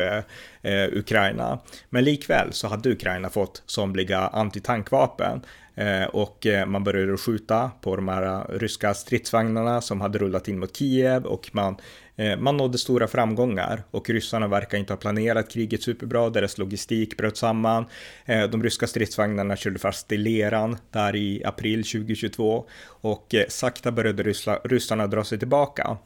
eh, 0.64 0.98
Ukraina. 0.98 1.60
Men 1.90 2.04
likväl 2.04 2.54
så 2.54 2.68
hade 2.68 2.92
Ukraina 2.92 3.30
fått 3.30 3.64
somliga 3.66 4.20
antitankvapen 4.20 5.42
Eh, 5.76 6.04
och 6.04 6.46
eh, 6.46 6.66
man 6.66 6.84
började 6.84 7.18
skjuta 7.18 7.72
på 7.82 7.96
de 7.96 8.08
här 8.08 8.24
eh, 8.24 8.60
ryska 8.60 8.94
stridsvagnarna 8.94 9.82
som 9.82 10.02
hade 10.02 10.18
rullat 10.18 10.48
in 10.48 10.60
mot 10.60 10.78
Kiev 10.78 11.26
och 11.26 11.50
man, 11.54 11.78
eh, 12.16 12.38
man 12.38 12.58
nådde 12.58 12.78
stora 12.78 13.08
framgångar 13.08 13.84
och 13.92 14.10
ryssarna 14.10 14.48
verkar 14.48 14.78
inte 14.78 14.94
ha 14.94 14.98
planerat 14.98 15.52
kriget 15.52 15.84
superbra, 15.84 16.30
deras 16.30 16.58
logistik 16.58 17.18
bröt 17.18 17.38
samman. 17.38 17.86
De 18.26 18.64
ryska 18.64 18.88
stridsvagnarna 18.88 19.56
körde 19.56 19.80
fast 19.80 20.12
i 20.12 20.18
leran 20.18 20.78
där 20.92 21.16
i 21.16 21.44
april 21.46 21.84
2022 21.84 22.66
och 22.86 23.36
sakta 23.48 23.92
började 23.92 24.24
ryssarna 24.64 25.08
dra 25.08 25.24
sig 25.24 25.40
tillbaka 25.40 25.98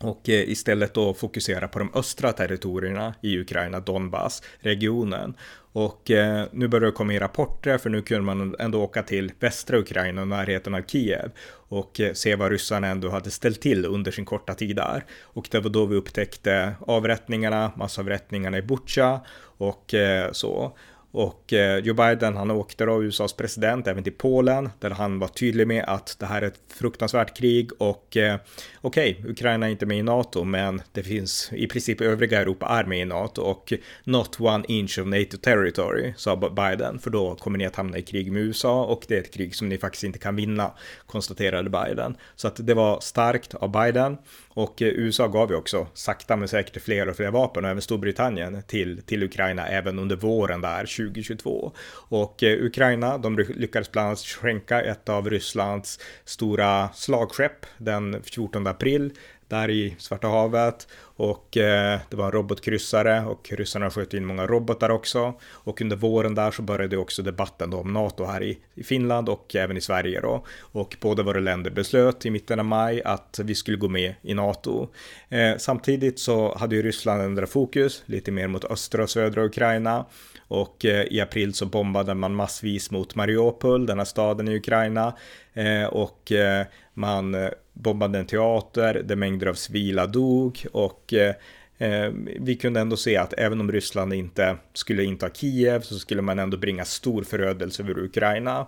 och 0.00 0.28
eh, 0.28 0.50
istället 0.50 0.94
då 0.94 1.14
fokusera 1.14 1.68
på 1.68 1.78
de 1.78 1.90
östra 1.94 2.32
territorierna 2.32 3.14
i 3.20 3.38
Ukraina, 3.38 3.80
Donbass, 3.80 4.42
regionen. 4.58 5.34
Och 5.72 6.10
eh, 6.10 6.46
nu 6.52 6.68
börjar 6.68 6.86
det 6.86 6.92
komma 6.92 7.12
in 7.12 7.20
rapporter 7.20 7.78
för 7.78 7.90
nu 7.90 8.02
kunde 8.02 8.22
man 8.22 8.56
ändå 8.58 8.82
åka 8.82 9.02
till 9.02 9.32
västra 9.40 9.78
Ukraina 9.78 10.20
och 10.20 10.28
närheten 10.28 10.74
av 10.74 10.82
Kiev 10.82 11.30
och 11.68 12.00
eh, 12.00 12.12
se 12.12 12.36
vad 12.36 12.50
ryssarna 12.50 12.86
ändå 12.86 13.08
hade 13.08 13.30
ställt 13.30 13.60
till 13.60 13.86
under 13.86 14.10
sin 14.10 14.24
korta 14.24 14.54
tid 14.54 14.76
där. 14.76 15.04
Och 15.22 15.48
det 15.50 15.60
var 15.60 15.70
då 15.70 15.86
vi 15.86 15.96
upptäckte 15.96 16.74
avrättningarna, 16.80 17.72
massavrättningarna 17.76 18.58
i 18.58 18.62
Butja 18.62 19.20
och 19.56 19.94
eh, 19.94 20.32
så. 20.32 20.76
Och 21.14 21.52
eh, 21.52 21.78
Joe 21.78 21.94
Biden, 21.94 22.36
han 22.36 22.50
åkte 22.50 22.84
då, 22.84 23.02
USAs 23.02 23.32
president, 23.32 23.86
även 23.86 24.04
till 24.04 24.12
Polen, 24.12 24.70
där 24.78 24.90
han 24.90 25.18
var 25.18 25.28
tydlig 25.28 25.66
med 25.66 25.84
att 25.86 26.16
det 26.18 26.26
här 26.26 26.42
är 26.42 26.46
ett 26.46 26.60
fruktansvärt 26.68 27.36
krig 27.36 27.70
och 27.78 28.16
eh, 28.16 28.38
okej, 28.80 29.16
okay, 29.18 29.30
Ukraina 29.30 29.66
är 29.66 29.70
inte 29.70 29.86
med 29.86 29.98
i 29.98 30.02
NATO, 30.02 30.44
men 30.44 30.82
det 30.92 31.02
finns 31.02 31.50
i 31.52 31.66
princip 31.66 32.00
övriga 32.00 32.40
Europa 32.40 32.66
är 32.66 32.84
med 32.84 33.00
i 33.00 33.04
NATO 33.04 33.42
och 33.42 33.72
not 34.04 34.40
one 34.40 34.64
inch 34.68 34.98
of 34.98 35.06
NATO 35.06 35.36
territory, 35.36 36.14
sa 36.16 36.36
Biden, 36.36 36.98
för 36.98 37.10
då 37.10 37.34
kommer 37.34 37.58
ni 37.58 37.66
att 37.66 37.76
hamna 37.76 37.98
i 37.98 38.02
krig 38.02 38.32
med 38.32 38.42
USA 38.42 38.84
och 38.84 39.04
det 39.08 39.16
är 39.16 39.20
ett 39.20 39.34
krig 39.34 39.54
som 39.54 39.68
ni 39.68 39.78
faktiskt 39.78 40.04
inte 40.04 40.18
kan 40.18 40.36
vinna, 40.36 40.72
konstaterade 41.06 41.70
Biden. 41.70 42.16
Så 42.36 42.48
att 42.48 42.66
det 42.66 42.74
var 42.74 43.00
starkt 43.00 43.54
av 43.54 43.70
Biden. 43.70 44.16
Och 44.54 44.82
eh, 44.82 44.88
USA 44.88 45.28
gav 45.28 45.50
ju 45.50 45.56
också 45.56 45.86
sakta 45.94 46.36
men 46.36 46.48
säkert 46.48 46.82
fler 46.82 47.08
och 47.08 47.16
fler 47.16 47.30
vapen 47.30 47.64
och 47.64 47.70
även 47.70 47.82
Storbritannien 47.82 48.62
till, 48.62 49.02
till 49.02 49.22
Ukraina 49.22 49.66
även 49.66 49.98
under 49.98 50.16
våren 50.16 50.60
där 50.60 50.80
2022. 50.80 51.72
Och 52.08 52.42
eh, 52.42 52.64
Ukraina, 52.64 53.18
de 53.18 53.38
lyckades 53.38 53.92
bland 53.92 54.06
annat 54.06 54.18
skänka 54.18 54.82
ett 54.82 55.08
av 55.08 55.30
Rysslands 55.30 56.00
stora 56.24 56.88
slagskepp 56.94 57.66
den 57.78 58.22
14 58.22 58.66
april 58.66 59.12
där 59.48 59.70
i 59.70 59.96
Svarta 59.98 60.28
havet 60.28 60.88
och 61.16 61.56
eh, 61.56 62.00
det 62.10 62.16
var 62.16 62.24
en 62.24 62.32
robotkryssare 62.32 63.24
och 63.24 63.52
ryssarna 63.52 63.90
sköt 63.90 64.14
in 64.14 64.24
många 64.24 64.46
robotar 64.46 64.90
också. 64.90 65.34
Och 65.44 65.80
under 65.80 65.96
våren 65.96 66.34
där 66.34 66.50
så 66.50 66.62
började 66.62 66.96
också 66.96 67.22
debatten 67.22 67.70
då 67.70 67.78
om 67.78 67.92
NATO 67.92 68.24
här 68.24 68.42
i, 68.42 68.58
i 68.74 68.82
Finland 68.82 69.28
och 69.28 69.56
även 69.56 69.76
i 69.76 69.80
Sverige 69.80 70.20
då. 70.20 70.44
Och 70.60 70.96
båda 71.00 71.22
våra 71.22 71.40
länder 71.40 71.70
beslöt 71.70 72.26
i 72.26 72.30
mitten 72.30 72.58
av 72.58 72.64
maj 72.64 73.02
att 73.02 73.40
vi 73.44 73.54
skulle 73.54 73.76
gå 73.76 73.88
med 73.88 74.14
i 74.22 74.34
NATO. 74.34 74.88
Eh, 75.28 75.56
samtidigt 75.58 76.18
så 76.18 76.58
hade 76.58 76.76
ju 76.76 76.82
Ryssland 76.82 77.22
ändrat 77.22 77.50
fokus 77.50 78.02
lite 78.06 78.30
mer 78.30 78.48
mot 78.48 78.64
östra 78.64 79.02
och 79.02 79.10
södra 79.10 79.44
Ukraina. 79.44 80.06
Och 80.48 80.84
eh, 80.84 81.04
i 81.04 81.20
april 81.20 81.54
så 81.54 81.66
bombade 81.66 82.14
man 82.14 82.34
massvis 82.34 82.90
mot 82.90 83.14
Mariupol, 83.14 83.86
den 83.86 83.98
här 83.98 84.04
staden 84.04 84.48
i 84.48 84.56
Ukraina. 84.56 85.14
Eh, 85.52 85.84
och 85.84 86.32
eh, 86.32 86.66
man 86.94 87.34
eh, 87.34 87.50
bombade 87.72 88.18
en 88.18 88.26
teater 88.26 89.02
där 89.04 89.16
mängder 89.16 89.46
av 89.46 89.54
civila 89.54 90.06
dog. 90.06 90.66
Och 90.72 91.03
och 91.04 91.12
eh, 91.12 91.34
eh, 91.78 92.12
vi 92.40 92.56
kunde 92.56 92.80
ändå 92.80 92.96
se 92.96 93.16
att 93.16 93.32
även 93.32 93.60
om 93.60 93.72
Ryssland 93.72 94.14
inte 94.14 94.56
skulle 94.72 95.04
inta 95.04 95.30
Kiev 95.30 95.80
så 95.80 95.98
skulle 95.98 96.22
man 96.22 96.38
ändå 96.38 96.56
bringa 96.56 96.84
stor 96.84 97.22
förödelse 97.22 97.82
över 97.82 97.98
Ukraina. 97.98 98.66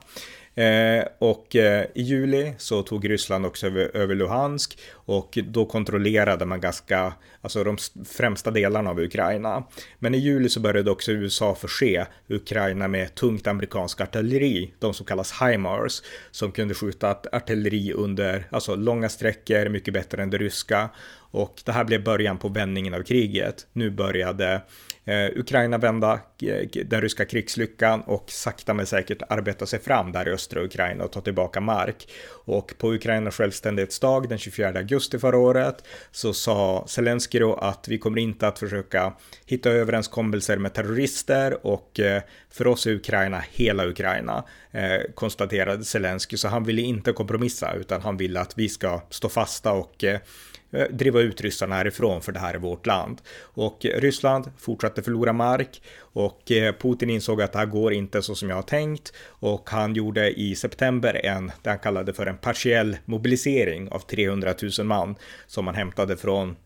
Eh, 0.55 1.05
och 1.19 1.57
eh, 1.57 1.87
i 1.95 2.03
juli 2.03 2.55
så 2.59 2.83
tog 2.83 3.11
Ryssland 3.11 3.47
också 3.47 3.67
över, 3.67 3.97
över 3.97 4.15
Luhansk 4.15 4.79
och 5.07 5.39
då 5.45 5.67
kontrollerade 5.67 6.47
man 6.47 6.61
ganska, 6.61 7.13
alltså 7.41 7.65
de 7.65 7.77
främsta 8.05 8.51
delarna 8.51 8.91
av 8.91 9.01
Ukraina. 9.01 9.65
Men 9.99 10.15
i 10.15 10.19
juli 10.19 10.49
så 10.49 10.61
började 10.61 10.91
också 10.91 11.13
USA 11.13 11.55
förse 11.55 12.07
Ukraina 12.29 12.89
med 12.89 13.15
tungt 13.15 13.47
amerikanskt 13.47 14.01
artilleri, 14.01 14.75
de 14.79 14.95
som 14.95 15.07
kallas 15.07 15.43
HIMARS, 15.43 16.03
som 16.31 16.53
kunde 16.53 16.75
skjuta 16.75 17.17
artilleri 17.33 17.93
under, 17.93 18.49
alltså 18.51 18.75
långa 18.75 19.09
sträckor, 19.09 19.69
mycket 19.69 19.95
bättre 19.95 20.23
än 20.23 20.31
det 20.31 20.39
ryska. 20.39 20.89
Och 21.31 21.63
det 21.65 21.73
här 21.73 21.85
blev 21.85 22.05
början 22.05 22.39
på 22.39 22.49
vändningen 22.49 22.95
av 22.95 23.03
kriget. 23.03 23.67
Nu 23.73 23.91
började 23.91 24.63
Eh, 25.09 25.31
Ukraina 25.37 25.79
vända 25.79 26.21
eh, 26.43 26.85
den 26.85 27.01
ryska 27.01 27.25
krigslyckan 27.25 28.01
och 28.01 28.31
sakta 28.31 28.75
men 28.75 28.87
säkert 28.87 29.23
arbeta 29.29 29.67
sig 29.67 29.79
fram 29.79 30.13
där 30.13 30.29
i 30.29 30.31
östra 30.31 30.65
Ukraina 30.65 31.05
och 31.05 31.13
ta 31.13 31.21
tillbaka 31.21 31.61
mark. 31.61 32.09
Och 32.29 32.75
på 32.79 32.95
Ukrainas 32.95 33.35
självständighetsdag 33.35 34.29
den 34.29 34.39
24 34.39 34.69
augusti 34.69 34.96
förra 35.01 35.39
året 35.39 35.85
så 36.11 36.33
sa 36.33 36.85
Zelenskyj 36.89 37.41
då 37.41 37.55
att 37.55 37.89
vi 37.89 37.99
kommer 37.99 38.19
inte 38.19 38.49
att 38.49 38.59
försöka 38.59 39.13
hitta 39.47 39.71
överenskommelser 39.71 40.57
med 40.57 40.75
terrorister 40.75 41.67
och 41.67 42.01
eh, 42.01 42.23
för 42.51 42.67
oss 42.67 42.87
är 42.87 42.91
Ukraina 42.91 43.43
hela 43.51 43.87
Ukraina, 43.87 44.45
eh, 44.71 45.01
konstaterade 45.15 45.85
Zelenskyj. 45.85 46.39
Så 46.39 46.49
han 46.49 46.65
ville 46.65 46.83
inte 46.83 47.13
kompromissa 47.13 47.75
utan 47.75 48.03
han 48.03 48.17
ville 48.17 48.41
att 48.41 48.59
vi 48.59 48.69
ska 48.69 49.03
stå 49.11 49.29
fasta 49.29 49.73
och 49.73 50.05
Eh, 50.05 50.21
Eh, 50.71 50.87
driva 50.91 51.21
ut 51.21 51.41
ryssarna 51.41 51.75
härifrån 51.75 52.23
för 52.23 52.33
det 52.33 52.39
här 52.39 52.55
är 52.55 52.59
vårt 52.59 52.87
land. 52.87 53.21
Och 53.41 53.87
eh, 53.87 54.01
Ryssland 54.01 54.51
fortsatte 54.59 55.03
förlora 55.03 55.33
mark 55.33 55.83
och 55.99 56.53
eh, 56.53 56.75
Putin 56.75 57.11
insåg 57.11 57.43
att 57.43 57.53
det 57.53 57.59
här 57.59 57.67
går 57.67 57.93
inte 57.93 58.23
så 58.23 58.35
som 58.35 58.49
jag 58.49 58.57
har 58.57 58.63
tänkt 58.63 59.13
och 59.29 59.71
han 59.71 59.95
gjorde 59.95 60.41
i 60.41 60.55
september 60.55 61.27
en, 61.27 61.53
det 61.63 61.71
han 61.71 61.79
kallade 61.79 62.13
för 62.13 62.27
en 62.27 62.39
partiell 62.39 62.97
mobilisering 63.05 63.89
av 63.89 63.99
300 63.99 64.55
000 64.79 64.87
man 64.87 65.17
som 65.47 65.67
han 65.67 65.77
hämtade 65.77 66.17
från 66.17 66.57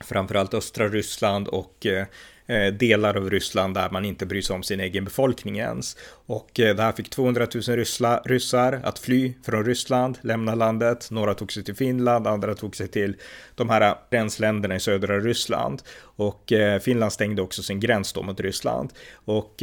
framförallt 0.00 0.54
östra 0.54 0.88
Ryssland 0.88 1.48
och 1.48 1.86
eh, 1.86 2.06
eh, 2.46 2.72
delar 2.72 3.16
av 3.16 3.30
Ryssland 3.30 3.74
där 3.74 3.90
man 3.90 4.04
inte 4.04 4.26
bryr 4.26 4.42
sig 4.42 4.56
om 4.56 4.62
sin 4.62 4.80
egen 4.80 5.04
befolkning 5.04 5.58
ens. 5.58 5.96
Och 6.26 6.60
eh, 6.60 6.76
det 6.76 6.82
här 6.82 6.92
fick 6.92 7.10
200 7.10 7.46
000 7.54 7.62
ryssla, 7.62 8.22
ryssar 8.24 8.80
att 8.84 8.98
fly 8.98 9.32
från 9.46 9.64
Ryssland, 9.64 10.18
lämna 10.20 10.54
landet. 10.54 11.08
Några 11.10 11.34
tog 11.34 11.52
sig 11.52 11.64
till 11.64 11.74
Finland, 11.74 12.26
andra 12.26 12.54
tog 12.54 12.76
sig 12.76 12.88
till 12.88 13.16
de 13.54 13.70
här 13.70 13.94
gränsländerna 14.10 14.76
i 14.76 14.80
södra 14.80 15.20
Ryssland. 15.20 15.82
Och 16.00 16.52
Finland 16.80 17.12
stängde 17.12 17.42
också 17.42 17.62
sin 17.62 17.80
gräns 17.80 18.12
då 18.12 18.22
mot 18.22 18.40
Ryssland. 18.40 18.92
Och 19.24 19.62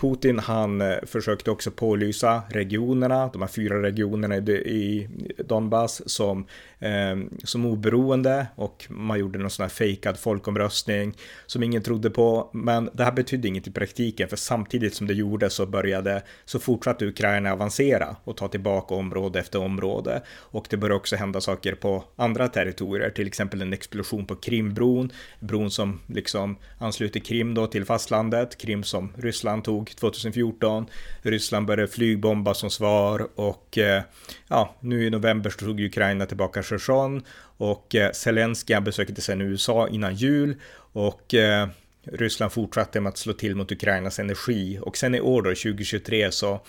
Putin 0.00 0.38
han 0.38 0.80
eh, 0.80 0.96
försökte 1.06 1.50
också 1.50 1.70
pålysa 1.70 2.42
regionerna, 2.50 3.30
de 3.32 3.42
här 3.42 3.48
fyra 3.48 3.82
regionerna 3.82 4.36
i 4.36 5.08
Donbass 5.38 6.02
som, 6.06 6.46
eh, 6.78 7.16
som 7.44 7.66
oberoende 7.66 8.46
och 8.54 8.86
man 8.88 9.18
gjorde 9.18 9.38
någon 9.38 9.50
sån 9.50 9.62
här 9.62 9.70
fejkad 9.70 10.18
folkomröstning 10.18 11.14
som 11.46 11.62
ingen 11.62 11.82
trodde 11.82 12.10
på. 12.10 12.50
Men 12.52 12.90
det 12.92 13.04
här 13.04 13.12
betydde 13.12 13.48
inget 13.48 13.66
i 13.66 13.70
praktiken 13.70 14.28
för 14.28 14.36
samtidigt 14.36 14.94
som 14.94 15.06
det 15.06 15.14
gjordes 15.14 15.54
så 15.54 15.66
började 15.66 16.22
så 16.44 16.58
fortsatte 16.58 17.06
Ukraina 17.06 17.52
avancera 17.52 18.16
och 18.24 18.36
ta 18.36 18.48
tillbaka 18.48 18.94
område 18.94 19.40
efter 19.40 19.58
område 19.58 20.22
och 20.30 20.66
det 20.70 20.76
började 20.76 20.96
också 20.96 21.16
hända 21.16 21.40
saker 21.40 21.74
på 21.74 22.04
andra 22.16 22.48
territorier, 22.48 23.10
till 23.10 23.26
exempel 23.26 23.62
en 23.62 23.72
explosion 23.72 24.26
på 24.26 24.36
Krimbron, 24.36 25.12
bron 25.40 25.70
som 25.70 26.00
liksom 26.06 26.56
ansluter 26.78 27.20
Krim 27.20 27.54
då 27.54 27.66
till 27.66 27.84
fastlandet, 27.84 28.58
Krim 28.58 28.84
som 28.84 29.12
Ryssland 29.16 29.64
tog 29.64 29.87
2014. 29.96 30.86
Ryssland 31.22 31.66
började 31.66 31.92
flygbomba 31.92 32.54
som 32.54 32.70
svar 32.70 33.28
och 33.34 33.78
eh, 33.78 34.02
ja, 34.48 34.76
nu 34.80 35.06
i 35.06 35.10
november 35.10 35.50
så 35.50 35.58
tog 35.58 35.80
Ukraina 35.80 36.26
tillbaka 36.26 36.62
Cherson 36.62 37.22
och 37.40 37.94
eh, 37.94 38.12
Zelenskyj 38.12 38.80
besökte 38.80 39.20
sen 39.20 39.40
USA 39.40 39.88
innan 39.88 40.14
jul 40.14 40.56
och 40.92 41.34
eh, 41.34 41.68
Ryssland 42.12 42.52
fortsatte 42.52 43.00
med 43.00 43.10
att 43.10 43.18
slå 43.18 43.32
till 43.32 43.56
mot 43.56 43.72
Ukrainas 43.72 44.18
energi 44.18 44.78
och 44.82 44.96
sen 44.96 45.14
i 45.14 45.20
år 45.20 45.42
då, 45.42 45.50
2023 45.50 46.30
så 46.30 46.60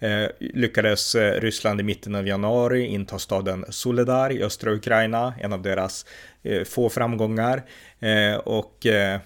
Eh, 0.00 0.28
lyckades 0.40 1.14
eh, 1.14 1.40
Ryssland 1.40 1.80
i 1.80 1.82
mitten 1.82 2.14
av 2.14 2.26
januari 2.26 2.86
inta 2.86 3.18
staden 3.18 3.64
Soledar 3.68 4.32
i 4.32 4.42
östra 4.42 4.72
Ukraina, 4.72 5.34
en 5.40 5.52
av 5.52 5.62
deras 5.62 6.06
eh, 6.42 6.64
få 6.64 6.88
framgångar. 6.88 7.62
Eh, 8.00 8.34
och 8.34 8.86
eh, 8.86 9.20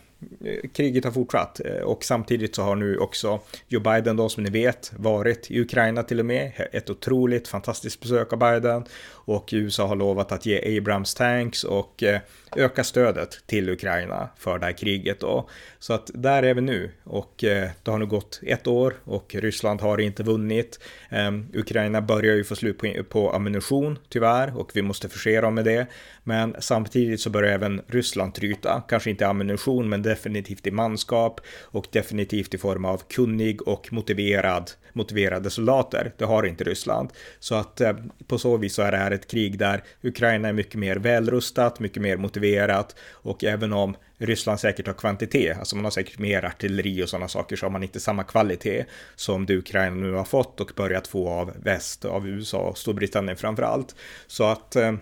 Eh, 0.45 0.71
kriget 0.73 1.05
har 1.05 1.13
fortsatt 1.13 1.61
eh, 1.65 1.83
och 1.83 2.05
samtidigt 2.05 2.55
så 2.55 2.63
har 2.63 2.77
nu 2.77 2.97
också 2.97 3.41
Joe 3.69 3.81
Biden 3.81 4.17
då 4.17 4.29
som 4.29 4.43
ni 4.43 4.51
vet 4.51 4.93
varit 4.97 5.51
i 5.51 5.61
Ukraina 5.61 6.03
till 6.03 6.21
och 6.21 6.27
med. 6.27 6.53
Ett 6.73 6.91
otroligt 6.91 7.49
fantastiskt 7.49 8.01
besök 8.01 8.33
av 8.33 8.39
Biden 8.39 8.85
och 9.11 9.49
USA 9.53 9.87
har 9.87 9.97
lovat 9.97 10.33
att 10.33 10.47
ge 10.47 10.79
Abrams 10.79 11.15
tanks 11.15 11.65
och 11.65 12.03
eh, 12.03 12.21
öka 12.57 12.85
stödet 12.85 13.47
till 13.47 13.69
Ukraina 13.69 14.29
för 14.39 14.59
det 14.59 14.67
här 14.67 14.73
kriget 14.73 15.21
då. 15.21 15.49
Så 15.79 15.93
att 15.93 16.11
där 16.15 16.43
är 16.43 16.55
vi 16.55 16.61
nu 16.61 16.91
och 17.05 17.45
eh, 17.45 17.71
det 17.83 17.91
har 17.91 17.99
nu 17.99 18.07
gått 18.07 18.41
ett 18.43 18.67
år 18.67 18.95
och 19.05 19.35
Ryssland 19.35 19.81
har 19.81 20.01
inte 20.01 20.23
vunnit. 20.23 20.81
Ehm, 21.11 21.47
Ukraina 21.55 22.03
börjar 22.03 22.35
ju 22.35 22.45
få 22.45 22.57
slut 22.57 22.79
på, 22.79 23.05
på 23.09 23.33
ammunition 23.33 23.99
tyvärr 24.09 24.59
och 24.59 24.71
vi 24.75 24.83
måste 24.83 25.09
förse 25.09 25.41
dem 25.41 25.55
med 25.55 25.65
det. 25.65 25.87
Men 26.25 26.57
samtidigt 26.59 27.21
så 27.21 27.31
börjar 27.31 27.53
även 27.53 27.83
Ryssland 27.87 28.35
tryta, 28.35 28.83
kanske 28.89 29.11
inte 29.11 29.27
ammunition 29.27 29.89
men 29.89 30.03
definitivt 30.03 30.67
i 30.67 30.71
manskap 30.71 31.41
och 31.61 31.87
definitivt 31.93 32.55
i 32.55 32.59
form 32.59 32.85
av 32.85 33.03
kunnig 33.09 33.69
och 33.69 33.93
motiverad, 33.93 34.71
motiverade 34.93 35.51
soldater. 35.51 36.13
Det 36.17 36.25
har 36.25 36.47
inte 36.47 36.65
Ryssland. 36.65 37.11
Så 37.39 37.55
att 37.55 37.81
eh, 37.81 37.97
på 38.27 38.39
så 38.39 38.57
vis 38.57 38.75
så 38.75 38.83
är 38.83 38.91
det 38.91 38.99
här 38.99 39.11
ett 39.11 39.31
krig 39.31 39.59
där 39.59 39.83
Ukraina 40.03 40.49
är 40.49 40.53
mycket 40.53 40.75
mer 40.75 40.97
välrustat, 40.97 41.81
mycket 41.81 42.03
mer 42.03 42.17
motiverat 42.17 42.97
och 43.13 43.45
även 43.45 43.73
om 43.73 43.97
Ryssland 44.19 44.61
säkert 44.61 44.87
har 44.87 44.95
kvantitet, 44.95 45.59
alltså 45.59 45.77
man 45.77 45.85
har 45.85 45.91
säkert 45.91 46.19
mer 46.19 46.45
artilleri 46.45 47.05
och 47.05 47.09
sådana 47.09 47.29
saker 47.29 47.57
så 47.57 47.67
har 47.67 47.71
man 47.71 47.83
inte 47.83 48.01
samma 48.01 48.25
kvalitet 48.25 48.85
som 49.17 49.47
det 49.47 49.57
Ukraina 49.57 49.97
nu 49.97 50.13
har 50.13 50.25
fått 50.25 50.61
och 50.61 50.73
börjat 50.77 51.07
få 51.07 51.29
av 51.29 51.53
väst, 51.63 52.05
av 52.05 52.29
USA 52.29 52.59
och 52.59 52.79
Storbritannien 52.79 53.37
framför 53.37 53.63
allt. 53.63 53.95
Så 54.27 54.45
att 54.45 54.77
eh, 54.77 54.93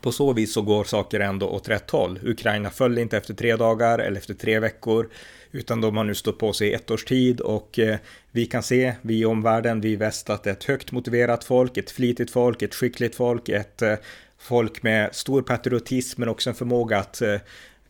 på 0.00 0.12
så 0.12 0.32
vis 0.32 0.52
så 0.52 0.62
går 0.62 0.84
saker 0.84 1.20
ändå 1.20 1.48
åt 1.48 1.68
rätt 1.68 1.90
håll. 1.90 2.18
Ukraina 2.22 2.70
föll 2.70 2.98
inte 2.98 3.16
efter 3.16 3.34
tre 3.34 3.56
dagar 3.56 3.98
eller 3.98 4.16
efter 4.16 4.34
tre 4.34 4.58
veckor, 4.58 5.08
utan 5.50 5.80
de 5.80 5.96
har 5.96 6.04
nu 6.04 6.14
stått 6.14 6.38
på 6.38 6.52
sig 6.52 6.68
i 6.68 6.72
ett 6.72 6.90
års 6.90 7.04
tid 7.04 7.40
och 7.40 7.78
eh, 7.78 7.96
vi 8.30 8.46
kan 8.46 8.62
se, 8.62 8.94
vi 9.02 9.18
i 9.18 9.24
omvärlden, 9.24 9.80
vi 9.80 9.88
i 9.88 9.96
väst, 9.96 10.30
att 10.30 10.42
det 10.42 10.50
är 10.50 10.54
ett 10.54 10.64
högt 10.64 10.92
motiverat 10.92 11.44
folk, 11.44 11.76
ett 11.76 11.90
flitigt 11.90 12.30
folk, 12.30 12.62
ett 12.62 12.74
skickligt 12.74 13.16
folk, 13.16 13.48
ett 13.48 13.82
eh, 13.82 13.94
folk 14.38 14.82
med 14.82 15.14
stor 15.14 15.42
patriotism 15.42 16.20
men 16.20 16.28
också 16.28 16.50
en 16.50 16.56
förmåga 16.56 16.98
att 16.98 17.22
eh, 17.22 17.36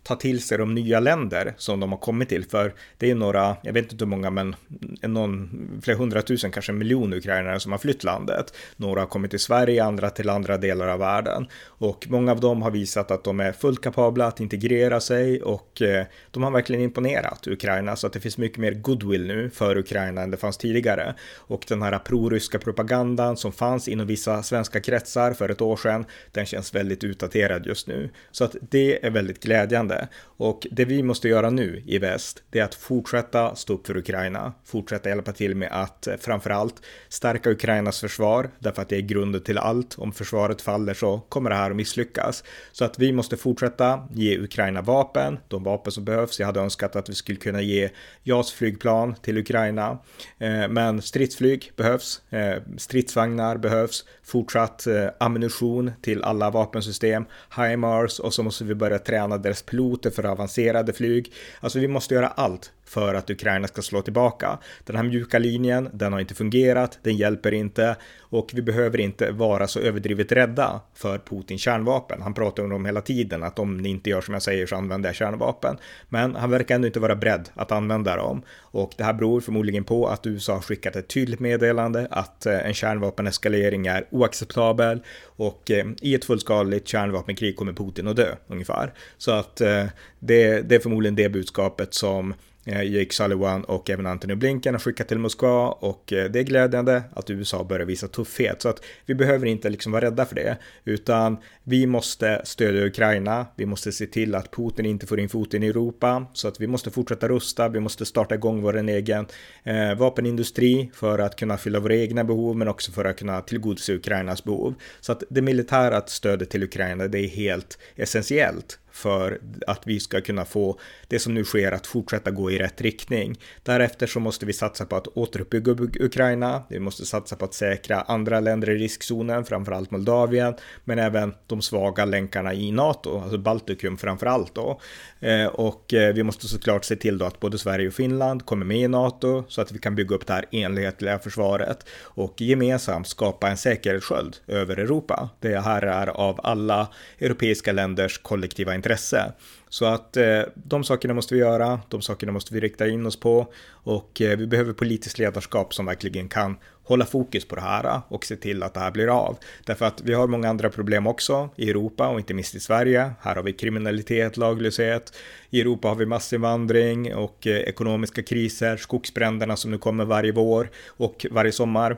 ta 0.04 0.16
till 0.16 0.42
sig 0.42 0.58
de 0.58 0.74
nya 0.74 1.00
länder 1.00 1.54
som 1.56 1.80
de 1.80 1.92
har 1.92 1.98
kommit 1.98 2.28
till. 2.28 2.44
För 2.44 2.74
det 2.98 3.10
är 3.10 3.14
några, 3.14 3.56
jag 3.62 3.72
vet 3.72 3.92
inte 3.92 4.04
hur 4.04 4.10
många, 4.10 4.30
men 4.30 4.56
någon, 5.02 5.80
flera 5.82 5.98
hundratusen, 5.98 6.50
kanske 6.50 6.72
en 6.72 6.78
miljon 6.78 7.12
ukrainare 7.12 7.60
som 7.60 7.72
har 7.72 7.78
flytt 7.78 8.04
landet. 8.04 8.54
Några 8.76 9.00
har 9.00 9.06
kommit 9.06 9.30
till 9.30 9.40
Sverige, 9.40 9.84
andra 9.84 10.10
till 10.10 10.28
andra 10.28 10.58
delar 10.58 10.88
av 10.88 10.98
världen. 10.98 11.46
Och 11.64 12.06
många 12.08 12.32
av 12.32 12.40
dem 12.40 12.62
har 12.62 12.70
visat 12.70 13.10
att 13.10 13.24
de 13.24 13.40
är 13.40 13.52
fullt 13.52 13.82
kapabla 13.82 14.26
att 14.26 14.40
integrera 14.40 15.00
sig 15.00 15.42
och 15.42 15.82
eh, 15.82 16.06
de 16.30 16.42
har 16.42 16.50
verkligen 16.50 16.82
imponerat 16.82 17.46
Ukraina 17.46 17.96
så 17.96 18.06
att 18.06 18.12
det 18.12 18.20
finns 18.20 18.38
mycket 18.38 18.58
mer 18.58 18.72
goodwill 18.72 19.26
nu 19.26 19.50
för 19.50 19.76
Ukraina 19.78 20.22
än 20.22 20.30
det 20.30 20.36
fanns 20.36 20.56
tidigare. 20.56 21.14
Och 21.36 21.64
den 21.68 21.82
här 21.82 21.98
proryska 21.98 22.58
propagandan 22.58 23.36
som 23.36 23.52
fanns 23.52 23.88
inom 23.88 24.06
vissa 24.06 24.42
svenska 24.42 24.80
kretsar 24.80 25.32
för 25.32 25.48
ett 25.48 25.60
år 25.60 25.76
sedan, 25.76 26.04
den 26.32 26.46
känns 26.46 26.74
väldigt 26.74 27.04
utdaterad 27.04 27.66
just 27.66 27.86
nu. 27.86 28.10
Så 28.30 28.44
att 28.44 28.56
det 28.70 29.06
är 29.06 29.10
väldigt 29.10 29.42
glädjande 29.42 29.93
liknande. 29.94 30.08
Och 30.36 30.66
det 30.70 30.84
vi 30.84 31.02
måste 31.02 31.28
göra 31.28 31.50
nu 31.50 31.82
i 31.86 31.98
väst, 31.98 32.42
det 32.50 32.58
är 32.58 32.64
att 32.64 32.74
fortsätta 32.74 33.54
stå 33.54 33.74
upp 33.74 33.86
för 33.86 33.96
Ukraina, 33.96 34.52
fortsätta 34.64 35.08
hjälpa 35.08 35.32
till 35.32 35.54
med 35.56 35.68
att 35.72 36.06
eh, 36.06 36.16
framförallt 36.16 36.82
stärka 37.08 37.50
Ukrainas 37.50 38.00
försvar, 38.00 38.50
därför 38.58 38.82
att 38.82 38.88
det 38.88 38.96
är 38.96 39.00
grunden 39.00 39.42
till 39.42 39.58
allt. 39.58 39.98
Om 39.98 40.12
försvaret 40.12 40.62
faller 40.62 40.94
så 40.94 41.20
kommer 41.28 41.50
det 41.50 41.56
här 41.56 41.70
att 41.70 41.76
misslyckas. 41.76 42.44
Så 42.72 42.84
att 42.84 42.98
vi 42.98 43.12
måste 43.12 43.36
fortsätta 43.36 44.08
ge 44.12 44.38
Ukraina 44.38 44.82
vapen, 44.82 45.38
de 45.48 45.64
vapen 45.64 45.92
som 45.92 46.04
behövs. 46.04 46.40
Jag 46.40 46.46
hade 46.46 46.60
önskat 46.60 46.96
att 46.96 47.08
vi 47.08 47.14
skulle 47.14 47.38
kunna 47.38 47.62
ge 47.62 47.90
JAS-flygplan 48.24 49.14
till 49.22 49.38
Ukraina, 49.38 49.98
eh, 50.38 50.68
men 50.68 51.02
stridsflyg 51.02 51.72
behövs, 51.76 52.22
eh, 52.30 52.62
stridsvagnar 52.76 53.56
behövs, 53.56 54.04
fortsatt 54.22 54.86
ammunition 55.20 55.92
till 56.02 56.22
alla 56.22 56.50
vapensystem, 56.50 57.24
HIMARS 57.56 58.18
och 58.18 58.34
så 58.34 58.42
måste 58.42 58.64
vi 58.64 58.74
börja 58.74 58.98
träna 58.98 59.38
deras 59.38 59.62
piloter 59.62 59.83
för 60.10 60.26
avancerade 60.26 60.92
flyg. 60.92 61.32
Alltså 61.60 61.78
vi 61.78 61.88
måste 61.88 62.14
göra 62.14 62.28
allt 62.28 62.72
för 62.84 63.14
att 63.14 63.30
Ukraina 63.30 63.68
ska 63.68 63.82
slå 63.82 64.02
tillbaka. 64.02 64.58
Den 64.84 64.96
här 64.96 65.02
mjuka 65.02 65.38
linjen, 65.38 65.88
den 65.92 66.12
har 66.12 66.20
inte 66.20 66.34
fungerat, 66.34 66.98
den 67.02 67.16
hjälper 67.16 67.54
inte 67.54 67.96
och 68.20 68.50
vi 68.54 68.62
behöver 68.62 69.00
inte 69.00 69.30
vara 69.30 69.66
så 69.66 69.80
överdrivet 69.80 70.32
rädda 70.32 70.80
för 70.94 71.18
Putins 71.18 71.60
kärnvapen. 71.60 72.22
Han 72.22 72.34
pratar 72.34 72.62
om 72.62 72.70
dem 72.70 72.86
hela 72.86 73.00
tiden, 73.00 73.42
att 73.42 73.58
om 73.58 73.76
ni 73.76 73.88
inte 73.88 74.10
gör 74.10 74.20
som 74.20 74.34
jag 74.34 74.42
säger 74.42 74.66
så 74.66 74.76
använder 74.76 75.08
jag 75.08 75.16
kärnvapen. 75.16 75.76
Men 76.08 76.36
han 76.36 76.50
verkar 76.50 76.74
ändå 76.74 76.86
inte 76.86 77.00
vara 77.00 77.16
beredd 77.16 77.48
att 77.54 77.72
använda 77.72 78.16
dem 78.16 78.42
och 78.74 78.92
det 78.96 79.04
här 79.04 79.12
beror 79.12 79.40
förmodligen 79.40 79.84
på 79.84 80.06
att 80.08 80.26
USA 80.26 80.54
har 80.54 80.60
skickat 80.60 80.96
ett 80.96 81.08
tydligt 81.08 81.40
meddelande 81.40 82.08
att 82.10 82.46
eh, 82.46 82.66
en 82.66 82.74
kärnvapeneskalering 82.74 83.86
är 83.86 84.06
oacceptabel 84.10 85.02
och 85.36 85.70
eh, 85.70 85.86
i 86.00 86.14
ett 86.14 86.24
fullskaligt 86.24 86.88
kärnvapenkrig 86.88 87.56
kommer 87.56 87.72
Putin 87.72 88.08
att 88.08 88.16
dö 88.16 88.34
ungefär. 88.46 88.92
Så 89.18 89.30
att 89.32 89.60
eh, 89.60 89.84
det, 90.18 90.60
det 90.60 90.74
är 90.74 90.80
förmodligen 90.80 91.14
det 91.14 91.28
budskapet 91.28 91.94
som 91.94 92.34
Eh, 92.66 92.82
Jake 92.82 93.14
Sullivan 93.14 93.64
och 93.64 93.90
även 93.90 94.06
Antony 94.06 94.34
Blinken 94.34 94.74
har 94.74 94.78
skickat 94.78 95.08
till 95.08 95.18
Moskva 95.18 95.68
och 95.68 96.12
eh, 96.12 96.30
det 96.30 96.38
är 96.38 96.42
glädjande 96.42 97.02
att 97.14 97.30
USA 97.30 97.64
börjar 97.64 97.86
visa 97.86 98.08
tuffhet 98.08 98.62
så 98.62 98.68
att 98.68 98.84
vi 99.06 99.14
behöver 99.14 99.46
inte 99.46 99.70
liksom 99.70 99.92
vara 99.92 100.04
rädda 100.04 100.24
för 100.26 100.34
det 100.34 100.56
utan 100.84 101.36
vi 101.62 101.86
måste 101.86 102.40
stödja 102.44 102.86
Ukraina. 102.86 103.46
Vi 103.56 103.66
måste 103.66 103.92
se 103.92 104.06
till 104.06 104.34
att 104.34 104.50
Putin 104.50 104.86
inte 104.86 105.06
får 105.06 105.20
in 105.20 105.28
foten 105.28 105.62
i 105.62 105.66
Europa 105.66 106.26
så 106.32 106.48
att 106.48 106.60
vi 106.60 106.66
måste 106.66 106.90
fortsätta 106.90 107.28
rusta. 107.28 107.68
Vi 107.68 107.80
måste 107.80 108.06
starta 108.06 108.34
igång 108.34 108.62
vår 108.62 108.88
egen 108.88 109.26
eh, 109.64 109.94
vapenindustri 109.94 110.90
för 110.94 111.18
att 111.18 111.36
kunna 111.36 111.56
fylla 111.56 111.80
våra 111.80 111.94
egna 111.94 112.24
behov 112.24 112.56
men 112.56 112.68
också 112.68 112.92
för 112.92 113.04
att 113.04 113.18
kunna 113.18 113.40
tillgodose 113.40 113.94
Ukrainas 113.94 114.44
behov. 114.44 114.74
Så 115.00 115.12
att 115.12 115.22
det 115.30 115.42
militära 115.42 116.02
stödet 116.06 116.50
till 116.50 116.62
Ukraina 116.62 117.08
det 117.08 117.18
är 117.18 117.28
helt 117.28 117.78
essentiellt 117.96 118.78
för 118.94 119.40
att 119.66 119.86
vi 119.86 120.00
ska 120.00 120.20
kunna 120.20 120.44
få 120.44 120.78
det 121.08 121.18
som 121.18 121.34
nu 121.34 121.44
sker 121.44 121.72
att 121.72 121.86
fortsätta 121.86 122.30
gå 122.30 122.50
i 122.50 122.58
rätt 122.58 122.80
riktning. 122.80 123.38
Därefter 123.62 124.06
så 124.06 124.20
måste 124.20 124.46
vi 124.46 124.52
satsa 124.52 124.84
på 124.86 124.96
att 124.96 125.06
återuppbygga 125.06 125.72
Ukraina. 126.00 126.62
Vi 126.68 126.78
måste 126.78 127.06
satsa 127.06 127.36
på 127.36 127.44
att 127.44 127.54
säkra 127.54 128.00
andra 128.00 128.40
länder 128.40 128.70
i 128.70 128.74
riskzonen, 128.74 129.44
framförallt 129.44 129.90
Moldavien, 129.90 130.54
men 130.84 130.98
även 130.98 131.34
de 131.46 131.62
svaga 131.62 132.04
länkarna 132.04 132.54
i 132.54 132.72
NATO, 132.72 133.20
alltså 133.20 133.38
Baltikum 133.38 133.96
framförallt 133.96 134.54
då. 134.54 134.80
Eh, 135.20 135.46
och 135.46 135.94
eh, 135.94 136.14
vi 136.14 136.22
måste 136.22 136.48
såklart 136.48 136.84
se 136.84 136.96
till 136.96 137.18
då 137.18 137.24
att 137.24 137.40
både 137.40 137.58
Sverige 137.58 137.88
och 137.88 137.94
Finland 137.94 138.46
kommer 138.46 138.66
med 138.66 138.78
i 138.78 138.88
NATO 138.88 139.44
så 139.48 139.60
att 139.60 139.72
vi 139.72 139.78
kan 139.78 139.94
bygga 139.94 140.16
upp 140.16 140.26
det 140.26 140.32
här 140.32 140.54
enhetliga 140.54 141.18
försvaret 141.18 141.86
och 142.02 142.40
gemensamt 142.40 143.08
skapa 143.08 143.48
en 143.48 143.56
säkerhetssköld 143.56 144.36
över 144.46 144.76
Europa. 144.76 145.28
Det 145.40 145.58
här 145.58 145.82
är 145.82 146.06
av 146.06 146.40
alla 146.42 146.88
europeiska 147.18 147.72
länders 147.72 148.18
kollektiva 148.18 148.74
intresse. 148.84 149.32
Så 149.68 149.84
att 149.84 150.16
eh, 150.16 150.42
de 150.54 150.84
sakerna 150.84 151.14
måste 151.14 151.34
vi 151.34 151.40
göra, 151.40 151.80
de 151.88 152.02
sakerna 152.02 152.32
måste 152.32 152.54
vi 152.54 152.60
rikta 152.60 152.88
in 152.88 153.06
oss 153.06 153.20
på 153.20 153.46
och 153.84 154.20
eh, 154.20 154.38
vi 154.38 154.46
behöver 154.46 154.72
politiskt 154.72 155.18
ledarskap 155.18 155.74
som 155.74 155.86
verkligen 155.86 156.28
kan 156.28 156.56
hålla 156.84 157.04
fokus 157.04 157.48
på 157.48 157.54
det 157.54 157.60
här 157.60 158.00
och 158.08 158.24
se 158.24 158.36
till 158.36 158.62
att 158.62 158.74
det 158.74 158.80
här 158.80 158.90
blir 158.90 159.08
av. 159.08 159.36
Därför 159.66 159.86
att 159.86 160.00
vi 160.00 160.14
har 160.14 160.26
många 160.26 160.48
andra 160.48 160.70
problem 160.70 161.06
också 161.06 161.48
i 161.56 161.70
Europa 161.70 162.08
och 162.08 162.18
inte 162.18 162.34
minst 162.34 162.54
i 162.54 162.60
Sverige. 162.60 163.12
Här 163.20 163.36
har 163.36 163.42
vi 163.42 163.52
kriminalitet, 163.52 164.36
laglöshet. 164.36 165.12
I 165.50 165.60
Europa 165.60 165.88
har 165.88 165.94
vi 165.94 166.06
massinvandring 166.06 167.14
och 167.14 167.46
eh, 167.46 167.56
ekonomiska 167.56 168.22
kriser, 168.22 168.76
skogsbränderna 168.76 169.56
som 169.56 169.70
nu 169.70 169.78
kommer 169.78 170.04
varje 170.04 170.32
vår 170.32 170.70
och 170.86 171.26
varje 171.30 171.52
sommar. 171.52 171.96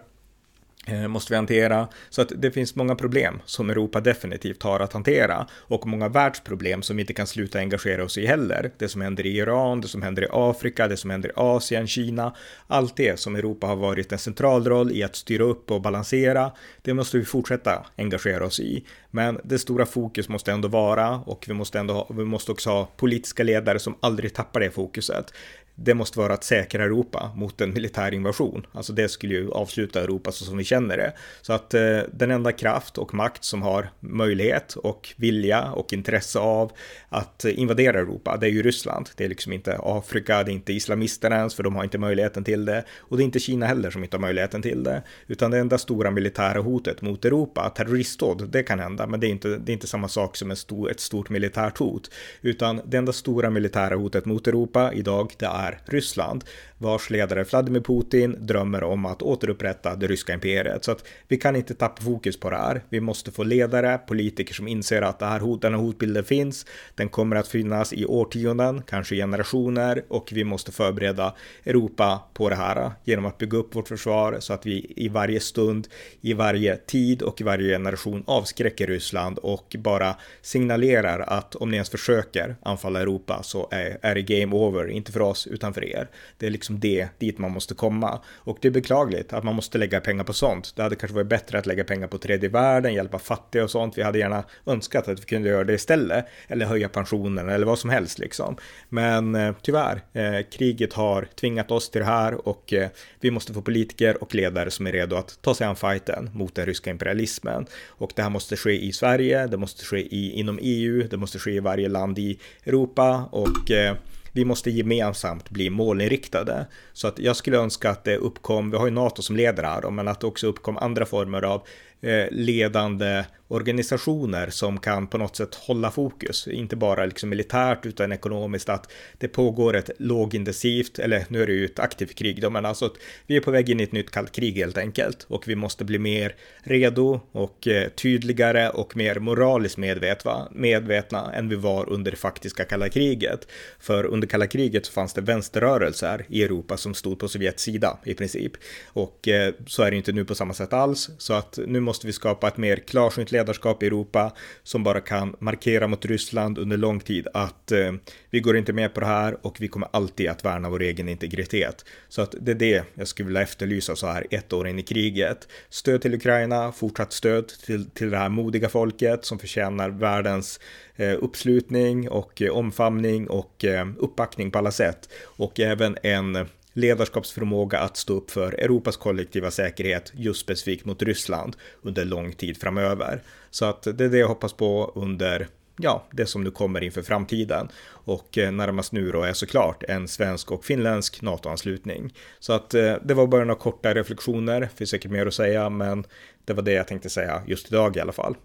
Eh, 0.88 1.08
måste 1.08 1.32
vi 1.32 1.36
hantera. 1.36 1.88
Så 2.10 2.22
att 2.22 2.32
det 2.36 2.50
finns 2.50 2.74
många 2.74 2.94
problem 2.94 3.40
som 3.44 3.70
Europa 3.70 4.00
definitivt 4.00 4.62
har 4.62 4.80
att 4.80 4.92
hantera 4.92 5.46
och 5.52 5.86
många 5.86 6.08
världsproblem 6.08 6.82
som 6.82 6.96
vi 6.96 7.02
inte 7.02 7.12
kan 7.12 7.26
sluta 7.26 7.58
engagera 7.58 8.04
oss 8.04 8.18
i 8.18 8.26
heller. 8.26 8.70
Det 8.78 8.88
som 8.88 9.00
händer 9.00 9.26
i 9.26 9.36
Iran, 9.36 9.80
det 9.80 9.88
som 9.88 10.02
händer 10.02 10.22
i 10.22 10.26
Afrika, 10.30 10.88
det 10.88 10.96
som 10.96 11.10
händer 11.10 11.28
i 11.28 11.32
Asien, 11.36 11.86
Kina, 11.86 12.34
allt 12.66 12.96
det 12.96 13.20
som 13.20 13.36
Europa 13.36 13.66
har 13.66 13.76
varit 13.76 14.12
en 14.12 14.18
central 14.18 14.64
roll 14.64 14.92
i 14.92 15.02
att 15.02 15.16
styra 15.16 15.44
upp 15.44 15.70
och 15.70 15.82
balansera, 15.82 16.52
det 16.82 16.94
måste 16.94 17.18
vi 17.18 17.24
fortsätta 17.24 17.86
engagera 17.96 18.46
oss 18.46 18.60
i. 18.60 18.84
Men 19.10 19.40
det 19.44 19.58
stora 19.58 19.86
fokus 19.86 20.28
måste 20.28 20.52
ändå 20.52 20.68
vara 20.68 21.16
och 21.16 21.44
vi 21.48 21.54
måste 21.54 21.78
ändå 21.78 21.94
ha, 21.94 22.08
vi 22.10 22.24
måste 22.24 22.52
också 22.52 22.70
ha 22.70 22.88
politiska 22.96 23.42
ledare 23.42 23.78
som 23.78 23.96
aldrig 24.00 24.34
tappar 24.34 24.60
det 24.60 24.70
fokuset 24.70 25.32
det 25.78 25.94
måste 25.94 26.18
vara 26.18 26.34
att 26.34 26.44
säkra 26.44 26.84
Europa 26.84 27.30
mot 27.34 27.60
en 27.60 27.74
militär 27.74 28.14
invasion. 28.14 28.66
Alltså 28.72 28.92
det 28.92 29.08
skulle 29.08 29.34
ju 29.34 29.50
avsluta 29.50 30.02
Europa 30.02 30.32
så 30.32 30.44
som 30.44 30.56
vi 30.56 30.64
känner 30.64 30.96
det. 30.96 31.12
Så 31.42 31.52
att 31.52 31.74
eh, 31.74 31.98
den 32.12 32.30
enda 32.30 32.52
kraft 32.52 32.98
och 32.98 33.14
makt 33.14 33.44
som 33.44 33.62
har 33.62 33.90
möjlighet 34.00 34.74
och 34.74 35.14
vilja 35.16 35.70
och 35.72 35.92
intresse 35.92 36.38
av 36.38 36.72
att 37.08 37.44
invadera 37.44 37.98
Europa, 37.98 38.36
det 38.36 38.46
är 38.46 38.50
ju 38.50 38.62
Ryssland. 38.62 39.10
Det 39.16 39.24
är 39.24 39.28
liksom 39.28 39.52
inte 39.52 39.78
Afrika, 39.82 40.42
det 40.42 40.50
är 40.50 40.54
inte 40.54 40.72
islamisterna 40.72 41.36
ens, 41.36 41.54
för 41.54 41.62
de 41.62 41.76
har 41.76 41.84
inte 41.84 41.98
möjligheten 41.98 42.44
till 42.44 42.64
det. 42.64 42.84
Och 42.98 43.16
det 43.16 43.22
är 43.22 43.24
inte 43.24 43.40
Kina 43.40 43.66
heller 43.66 43.90
som 43.90 44.04
inte 44.04 44.16
har 44.16 44.22
möjligheten 44.22 44.62
till 44.62 44.84
det. 44.84 45.02
Utan 45.26 45.50
det 45.50 45.58
enda 45.58 45.78
stora 45.78 46.10
militära 46.10 46.60
hotet 46.60 47.02
mot 47.02 47.24
Europa, 47.24 47.72
terroristdåd, 47.76 48.48
det 48.50 48.62
kan 48.62 48.80
hända, 48.80 49.06
men 49.06 49.20
det 49.20 49.26
är 49.26 49.30
inte, 49.30 49.48
det 49.48 49.72
är 49.72 49.74
inte 49.74 49.86
samma 49.86 50.08
sak 50.08 50.36
som 50.36 50.50
en 50.50 50.56
stor, 50.56 50.90
ett 50.90 51.00
stort 51.00 51.28
militärt 51.28 51.78
hot. 51.78 52.10
Utan 52.42 52.80
det 52.84 52.96
enda 52.96 53.12
stora 53.12 53.50
militära 53.50 53.96
hotet 53.96 54.24
mot 54.24 54.46
Europa 54.46 54.92
idag, 54.92 55.32
det 55.38 55.46
är 55.46 55.65
är 55.66 55.78
Ryssland, 55.84 56.44
vars 56.78 57.10
ledare 57.10 57.44
Vladimir 57.44 57.80
Putin 57.80 58.36
drömmer 58.46 58.82
om 58.82 59.06
att 59.06 59.22
återupprätta 59.22 59.96
det 59.96 60.06
ryska 60.06 60.34
imperiet. 60.34 60.84
Så 60.84 60.92
att 60.92 61.04
vi 61.28 61.36
kan 61.36 61.56
inte 61.56 61.74
tappa 61.74 62.02
fokus 62.02 62.40
på 62.40 62.50
det 62.50 62.56
här. 62.56 62.82
Vi 62.88 63.00
måste 63.00 63.30
få 63.30 63.42
ledare, 63.44 63.98
politiker 63.98 64.54
som 64.54 64.68
inser 64.68 65.02
att 65.02 65.18
det 65.18 65.26
här 65.26 65.40
hot, 65.40 65.62
den 65.62 65.74
här 65.74 65.80
hotbilden 65.80 66.24
finns. 66.24 66.66
Den 66.94 67.08
kommer 67.08 67.36
att 67.36 67.48
finnas 67.48 67.92
i 67.92 68.04
årtionden, 68.04 68.82
kanske 68.82 69.16
generationer 69.16 70.04
och 70.08 70.30
vi 70.32 70.44
måste 70.44 70.72
förbereda 70.72 71.34
Europa 71.64 72.22
på 72.34 72.48
det 72.48 72.56
här 72.56 72.92
genom 73.04 73.26
att 73.26 73.38
bygga 73.38 73.58
upp 73.58 73.74
vårt 73.74 73.88
försvar 73.88 74.36
så 74.40 74.52
att 74.52 74.66
vi 74.66 74.92
i 74.96 75.08
varje 75.08 75.40
stund, 75.40 75.88
i 76.20 76.32
varje 76.32 76.76
tid 76.76 77.22
och 77.22 77.40
i 77.40 77.44
varje 77.44 77.74
generation 77.74 78.24
avskräcker 78.26 78.86
Ryssland 78.86 79.38
och 79.38 79.76
bara 79.78 80.16
signalerar 80.42 81.20
att 81.20 81.54
om 81.54 81.70
ni 81.70 81.76
ens 81.76 81.90
försöker 81.90 82.56
anfalla 82.62 83.00
Europa 83.00 83.42
så 83.42 83.68
är, 83.70 83.98
är 84.02 84.14
det 84.14 84.22
game 84.22 84.56
over, 84.56 84.90
inte 84.90 85.12
för 85.12 85.22
oss 85.22 85.46
utanför 85.56 85.84
er. 85.84 86.08
Det 86.38 86.46
är 86.46 86.50
liksom 86.50 86.80
det 86.80 87.08
dit 87.18 87.38
man 87.38 87.50
måste 87.50 87.74
komma. 87.74 88.20
Och 88.26 88.58
det 88.60 88.68
är 88.68 88.72
beklagligt 88.72 89.32
att 89.32 89.44
man 89.44 89.54
måste 89.54 89.78
lägga 89.78 90.00
pengar 90.00 90.24
på 90.24 90.32
sånt. 90.32 90.72
Det 90.76 90.82
hade 90.82 90.96
kanske 90.96 91.14
varit 91.14 91.26
bättre 91.26 91.58
att 91.58 91.66
lägga 91.66 91.84
pengar 91.84 92.06
på 92.06 92.18
tredje 92.18 92.48
världen, 92.48 92.94
hjälpa 92.94 93.18
fattiga 93.18 93.64
och 93.64 93.70
sånt. 93.70 93.98
Vi 93.98 94.02
hade 94.02 94.18
gärna 94.18 94.44
önskat 94.66 95.08
att 95.08 95.20
vi 95.20 95.24
kunde 95.24 95.48
göra 95.48 95.64
det 95.64 95.74
istället. 95.74 96.26
Eller 96.48 96.66
höja 96.66 96.88
pensionerna 96.88 97.52
eller 97.52 97.66
vad 97.66 97.78
som 97.78 97.90
helst 97.90 98.18
liksom. 98.18 98.56
Men 98.88 99.34
eh, 99.34 99.54
tyvärr, 99.62 100.00
eh, 100.12 100.46
kriget 100.50 100.92
har 100.92 101.28
tvingat 101.40 101.70
oss 101.70 101.90
till 101.90 102.00
det 102.00 102.06
här 102.06 102.48
och 102.48 102.72
eh, 102.72 102.88
vi 103.20 103.30
måste 103.30 103.52
få 103.52 103.62
politiker 103.62 104.22
och 104.22 104.34
ledare 104.34 104.70
som 104.70 104.86
är 104.86 104.92
redo 104.92 105.16
att 105.16 105.38
ta 105.42 105.54
sig 105.54 105.66
an 105.66 105.76
fighten 105.76 106.30
mot 106.34 106.54
den 106.54 106.66
ryska 106.66 106.90
imperialismen. 106.90 107.66
Och 107.86 108.12
det 108.14 108.22
här 108.22 108.30
måste 108.30 108.56
ske 108.56 108.84
i 108.84 108.92
Sverige, 108.92 109.46
det 109.46 109.56
måste 109.56 109.84
ske 109.84 109.98
i, 109.98 110.30
inom 110.30 110.58
EU, 110.62 111.08
det 111.10 111.16
måste 111.16 111.38
ske 111.38 111.50
i 111.50 111.60
varje 111.60 111.88
land 111.88 112.18
i 112.18 112.38
Europa 112.64 113.28
och 113.32 113.70
eh, 113.70 113.96
vi 114.36 114.44
måste 114.44 114.70
gemensamt 114.70 115.50
bli 115.50 115.70
målinriktade. 115.70 116.66
Så 116.92 117.08
att 117.08 117.18
jag 117.18 117.36
skulle 117.36 117.58
önska 117.58 117.90
att 117.90 118.04
det 118.04 118.16
uppkom, 118.16 118.70
vi 118.70 118.76
har 118.76 118.86
ju 118.86 118.92
NATO 118.92 119.22
som 119.22 119.36
leder 119.36 119.62
här, 119.62 119.90
men 119.90 120.08
att 120.08 120.20
det 120.20 120.26
också 120.26 120.46
uppkom 120.46 120.76
andra 120.76 121.06
former 121.06 121.42
av 121.42 121.66
eh, 122.00 122.30
ledande 122.30 123.24
organisationer 123.48 124.50
som 124.50 124.80
kan 124.80 125.06
på 125.06 125.18
något 125.18 125.36
sätt 125.36 125.54
hålla 125.54 125.90
fokus, 125.90 126.48
inte 126.48 126.76
bara 126.76 127.06
liksom 127.06 127.28
militärt 127.28 127.86
utan 127.86 128.12
ekonomiskt, 128.12 128.68
att 128.68 128.92
det 129.18 129.28
pågår 129.28 129.76
ett 129.76 129.90
lågintensivt, 129.98 130.98
eller 130.98 131.24
nu 131.28 131.42
är 131.42 131.46
det 131.46 131.52
ju 131.52 131.64
ett 131.64 131.78
aktivt 131.78 132.14
krig 132.14 132.42
då, 132.42 132.50
men 132.50 132.66
alltså 132.66 132.86
att 132.86 132.94
vi 133.26 133.36
är 133.36 133.40
på 133.40 133.50
väg 133.50 133.70
in 133.70 133.80
i 133.80 133.82
ett 133.82 133.92
nytt 133.92 134.10
kallt 134.10 134.32
krig 134.32 134.56
helt 134.56 134.78
enkelt. 134.78 135.26
Och 135.28 135.48
vi 135.48 135.54
måste 135.54 135.84
bli 135.84 135.98
mer 135.98 136.34
redo 136.58 137.20
och 137.32 137.68
eh, 137.68 137.88
tydligare 137.88 138.70
och 138.70 138.96
mer 138.96 139.18
moraliskt 139.18 139.76
medvetna, 139.76 140.48
medvetna 140.52 141.32
än 141.32 141.48
vi 141.48 141.56
var 141.56 141.90
under 141.90 142.10
det 142.10 142.16
faktiska 142.16 142.64
kalla 142.64 142.88
kriget. 142.88 143.48
För 143.80 144.04
under 144.04 144.28
kalla 144.28 144.46
kriget 144.46 144.86
så 144.86 144.92
fanns 144.92 145.12
det 145.12 145.20
vänsterrörelser 145.20 146.26
i 146.28 146.42
Europa 146.42 146.76
som 146.76 146.94
stod 146.94 147.18
på 147.18 147.28
Sovjets 147.28 147.62
sida 147.62 147.98
i 148.04 148.14
princip. 148.14 148.52
Och 148.86 149.28
eh, 149.28 149.54
så 149.66 149.82
är 149.82 149.90
det 149.90 149.96
inte 149.96 150.12
nu 150.12 150.24
på 150.24 150.34
samma 150.34 150.54
sätt 150.54 150.72
alls, 150.72 151.10
så 151.18 151.34
att 151.34 151.58
nu 151.66 151.80
måste 151.80 152.06
vi 152.06 152.12
skapa 152.12 152.48
ett 152.48 152.56
mer 152.56 152.76
klarsynt 152.76 153.32
ledarskap 153.36 153.82
i 153.82 153.86
Europa 153.86 154.32
som 154.62 154.84
bara 154.84 155.00
kan 155.00 155.36
markera 155.38 155.86
mot 155.86 156.04
Ryssland 156.04 156.58
under 156.58 156.76
lång 156.76 157.00
tid 157.00 157.28
att 157.34 157.72
eh, 157.72 157.92
vi 158.30 158.40
går 158.40 158.56
inte 158.56 158.72
med 158.72 158.94
på 158.94 159.00
det 159.00 159.06
här 159.06 159.46
och 159.46 159.56
vi 159.60 159.68
kommer 159.68 159.88
alltid 159.92 160.28
att 160.28 160.44
värna 160.44 160.70
vår 160.70 160.82
egen 160.82 161.08
integritet. 161.08 161.84
Så 162.08 162.22
att 162.22 162.34
det 162.40 162.50
är 162.50 162.54
det 162.54 162.84
jag 162.94 163.08
skulle 163.08 163.26
vilja 163.26 163.42
efterlysa 163.42 163.96
så 163.96 164.06
här 164.06 164.26
ett 164.30 164.52
år 164.52 164.68
in 164.68 164.78
i 164.78 164.82
kriget. 164.82 165.48
Stöd 165.68 166.02
till 166.02 166.14
Ukraina, 166.14 166.72
fortsatt 166.72 167.12
stöd 167.12 167.48
till, 167.48 167.90
till 167.90 168.10
det 168.10 168.18
här 168.18 168.28
modiga 168.28 168.68
folket 168.68 169.24
som 169.24 169.38
förtjänar 169.38 169.90
världens 169.90 170.60
eh, 170.96 171.14
uppslutning 171.20 172.08
och 172.08 172.42
eh, 172.42 172.50
omfamning 172.50 173.28
och 173.28 173.64
eh, 173.64 173.86
uppbackning 173.98 174.50
på 174.50 174.58
alla 174.58 174.70
sätt. 174.70 175.08
Och 175.24 175.60
även 175.60 175.96
en 176.02 176.46
ledarskapsförmåga 176.76 177.78
att 177.78 177.96
stå 177.96 178.14
upp 178.14 178.30
för 178.30 178.52
Europas 178.52 178.96
kollektiva 178.96 179.50
säkerhet 179.50 180.12
just 180.14 180.40
specifikt 180.40 180.84
mot 180.84 181.02
Ryssland 181.02 181.56
under 181.82 182.04
lång 182.04 182.32
tid 182.32 182.60
framöver. 182.60 183.22
Så 183.50 183.64
att 183.64 183.82
det 183.82 184.04
är 184.04 184.08
det 184.08 184.18
jag 184.18 184.28
hoppas 184.28 184.52
på 184.52 184.92
under 184.94 185.48
ja, 185.78 186.04
det 186.10 186.26
som 186.26 186.44
nu 186.44 186.50
kommer 186.50 186.84
inför 186.84 187.02
framtiden. 187.02 187.68
Och 187.88 188.38
eh, 188.38 188.52
närmast 188.52 188.92
nu 188.92 189.10
då 189.10 189.22
är 189.22 189.32
såklart 189.32 189.82
en 189.82 190.08
svensk 190.08 190.50
och 190.50 190.64
finländsk 190.64 191.22
NATO-anslutning. 191.22 192.14
Så 192.38 192.52
att 192.52 192.74
eh, 192.74 192.94
det 193.04 193.14
var 193.14 193.26
bara 193.26 193.44
några 193.44 193.60
korta 193.60 193.94
reflektioner, 193.94 194.68
finns 194.74 194.90
säkert 194.90 195.10
mer 195.10 195.26
att 195.26 195.34
säga, 195.34 195.70
men 195.70 196.04
det 196.44 196.52
var 196.52 196.62
det 196.62 196.72
jag 196.72 196.88
tänkte 196.88 197.10
säga 197.10 197.42
just 197.46 197.68
idag 197.68 197.96
i 197.96 198.00
alla 198.00 198.12
fall. 198.12 198.36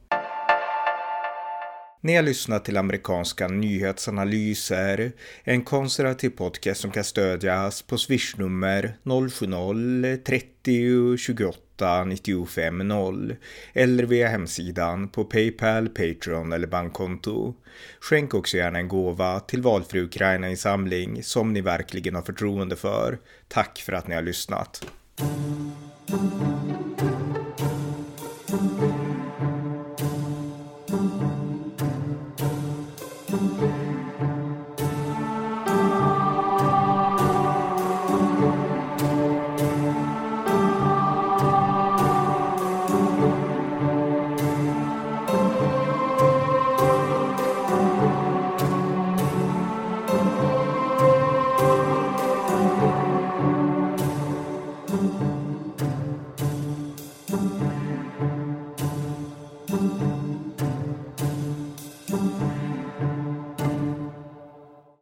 Ni 2.03 2.15
har 2.15 2.23
lyssnat 2.23 2.65
till 2.65 2.77
amerikanska 2.77 3.47
nyhetsanalyser, 3.47 5.11
en 5.43 5.63
konservativ 5.63 6.29
podcast 6.29 6.81
som 6.81 6.91
kan 6.91 7.03
stödjas 7.03 7.81
på 7.81 7.97
swishnummer 7.97 8.93
070-30 9.03 11.17
28 11.17 12.03
95 12.03 12.77
0 12.77 13.35
eller 13.73 14.03
via 14.03 14.27
hemsidan 14.27 15.09
på 15.09 15.23
Paypal, 15.23 15.89
Patreon 15.89 16.53
eller 16.53 16.67
bankkonto. 16.67 17.53
Skänk 17.99 18.33
också 18.33 18.57
gärna 18.57 18.79
en 18.79 18.87
gåva 18.87 19.39
till 19.39 19.61
valfri 19.61 20.01
Ukraina-insamling 20.01 21.23
som 21.23 21.53
ni 21.53 21.61
verkligen 21.61 22.15
har 22.15 22.21
förtroende 22.21 22.75
för. 22.75 23.17
Tack 23.47 23.83
för 23.85 23.93
att 23.93 24.07
ni 24.07 24.15
har 24.15 24.21
lyssnat. 24.21 24.85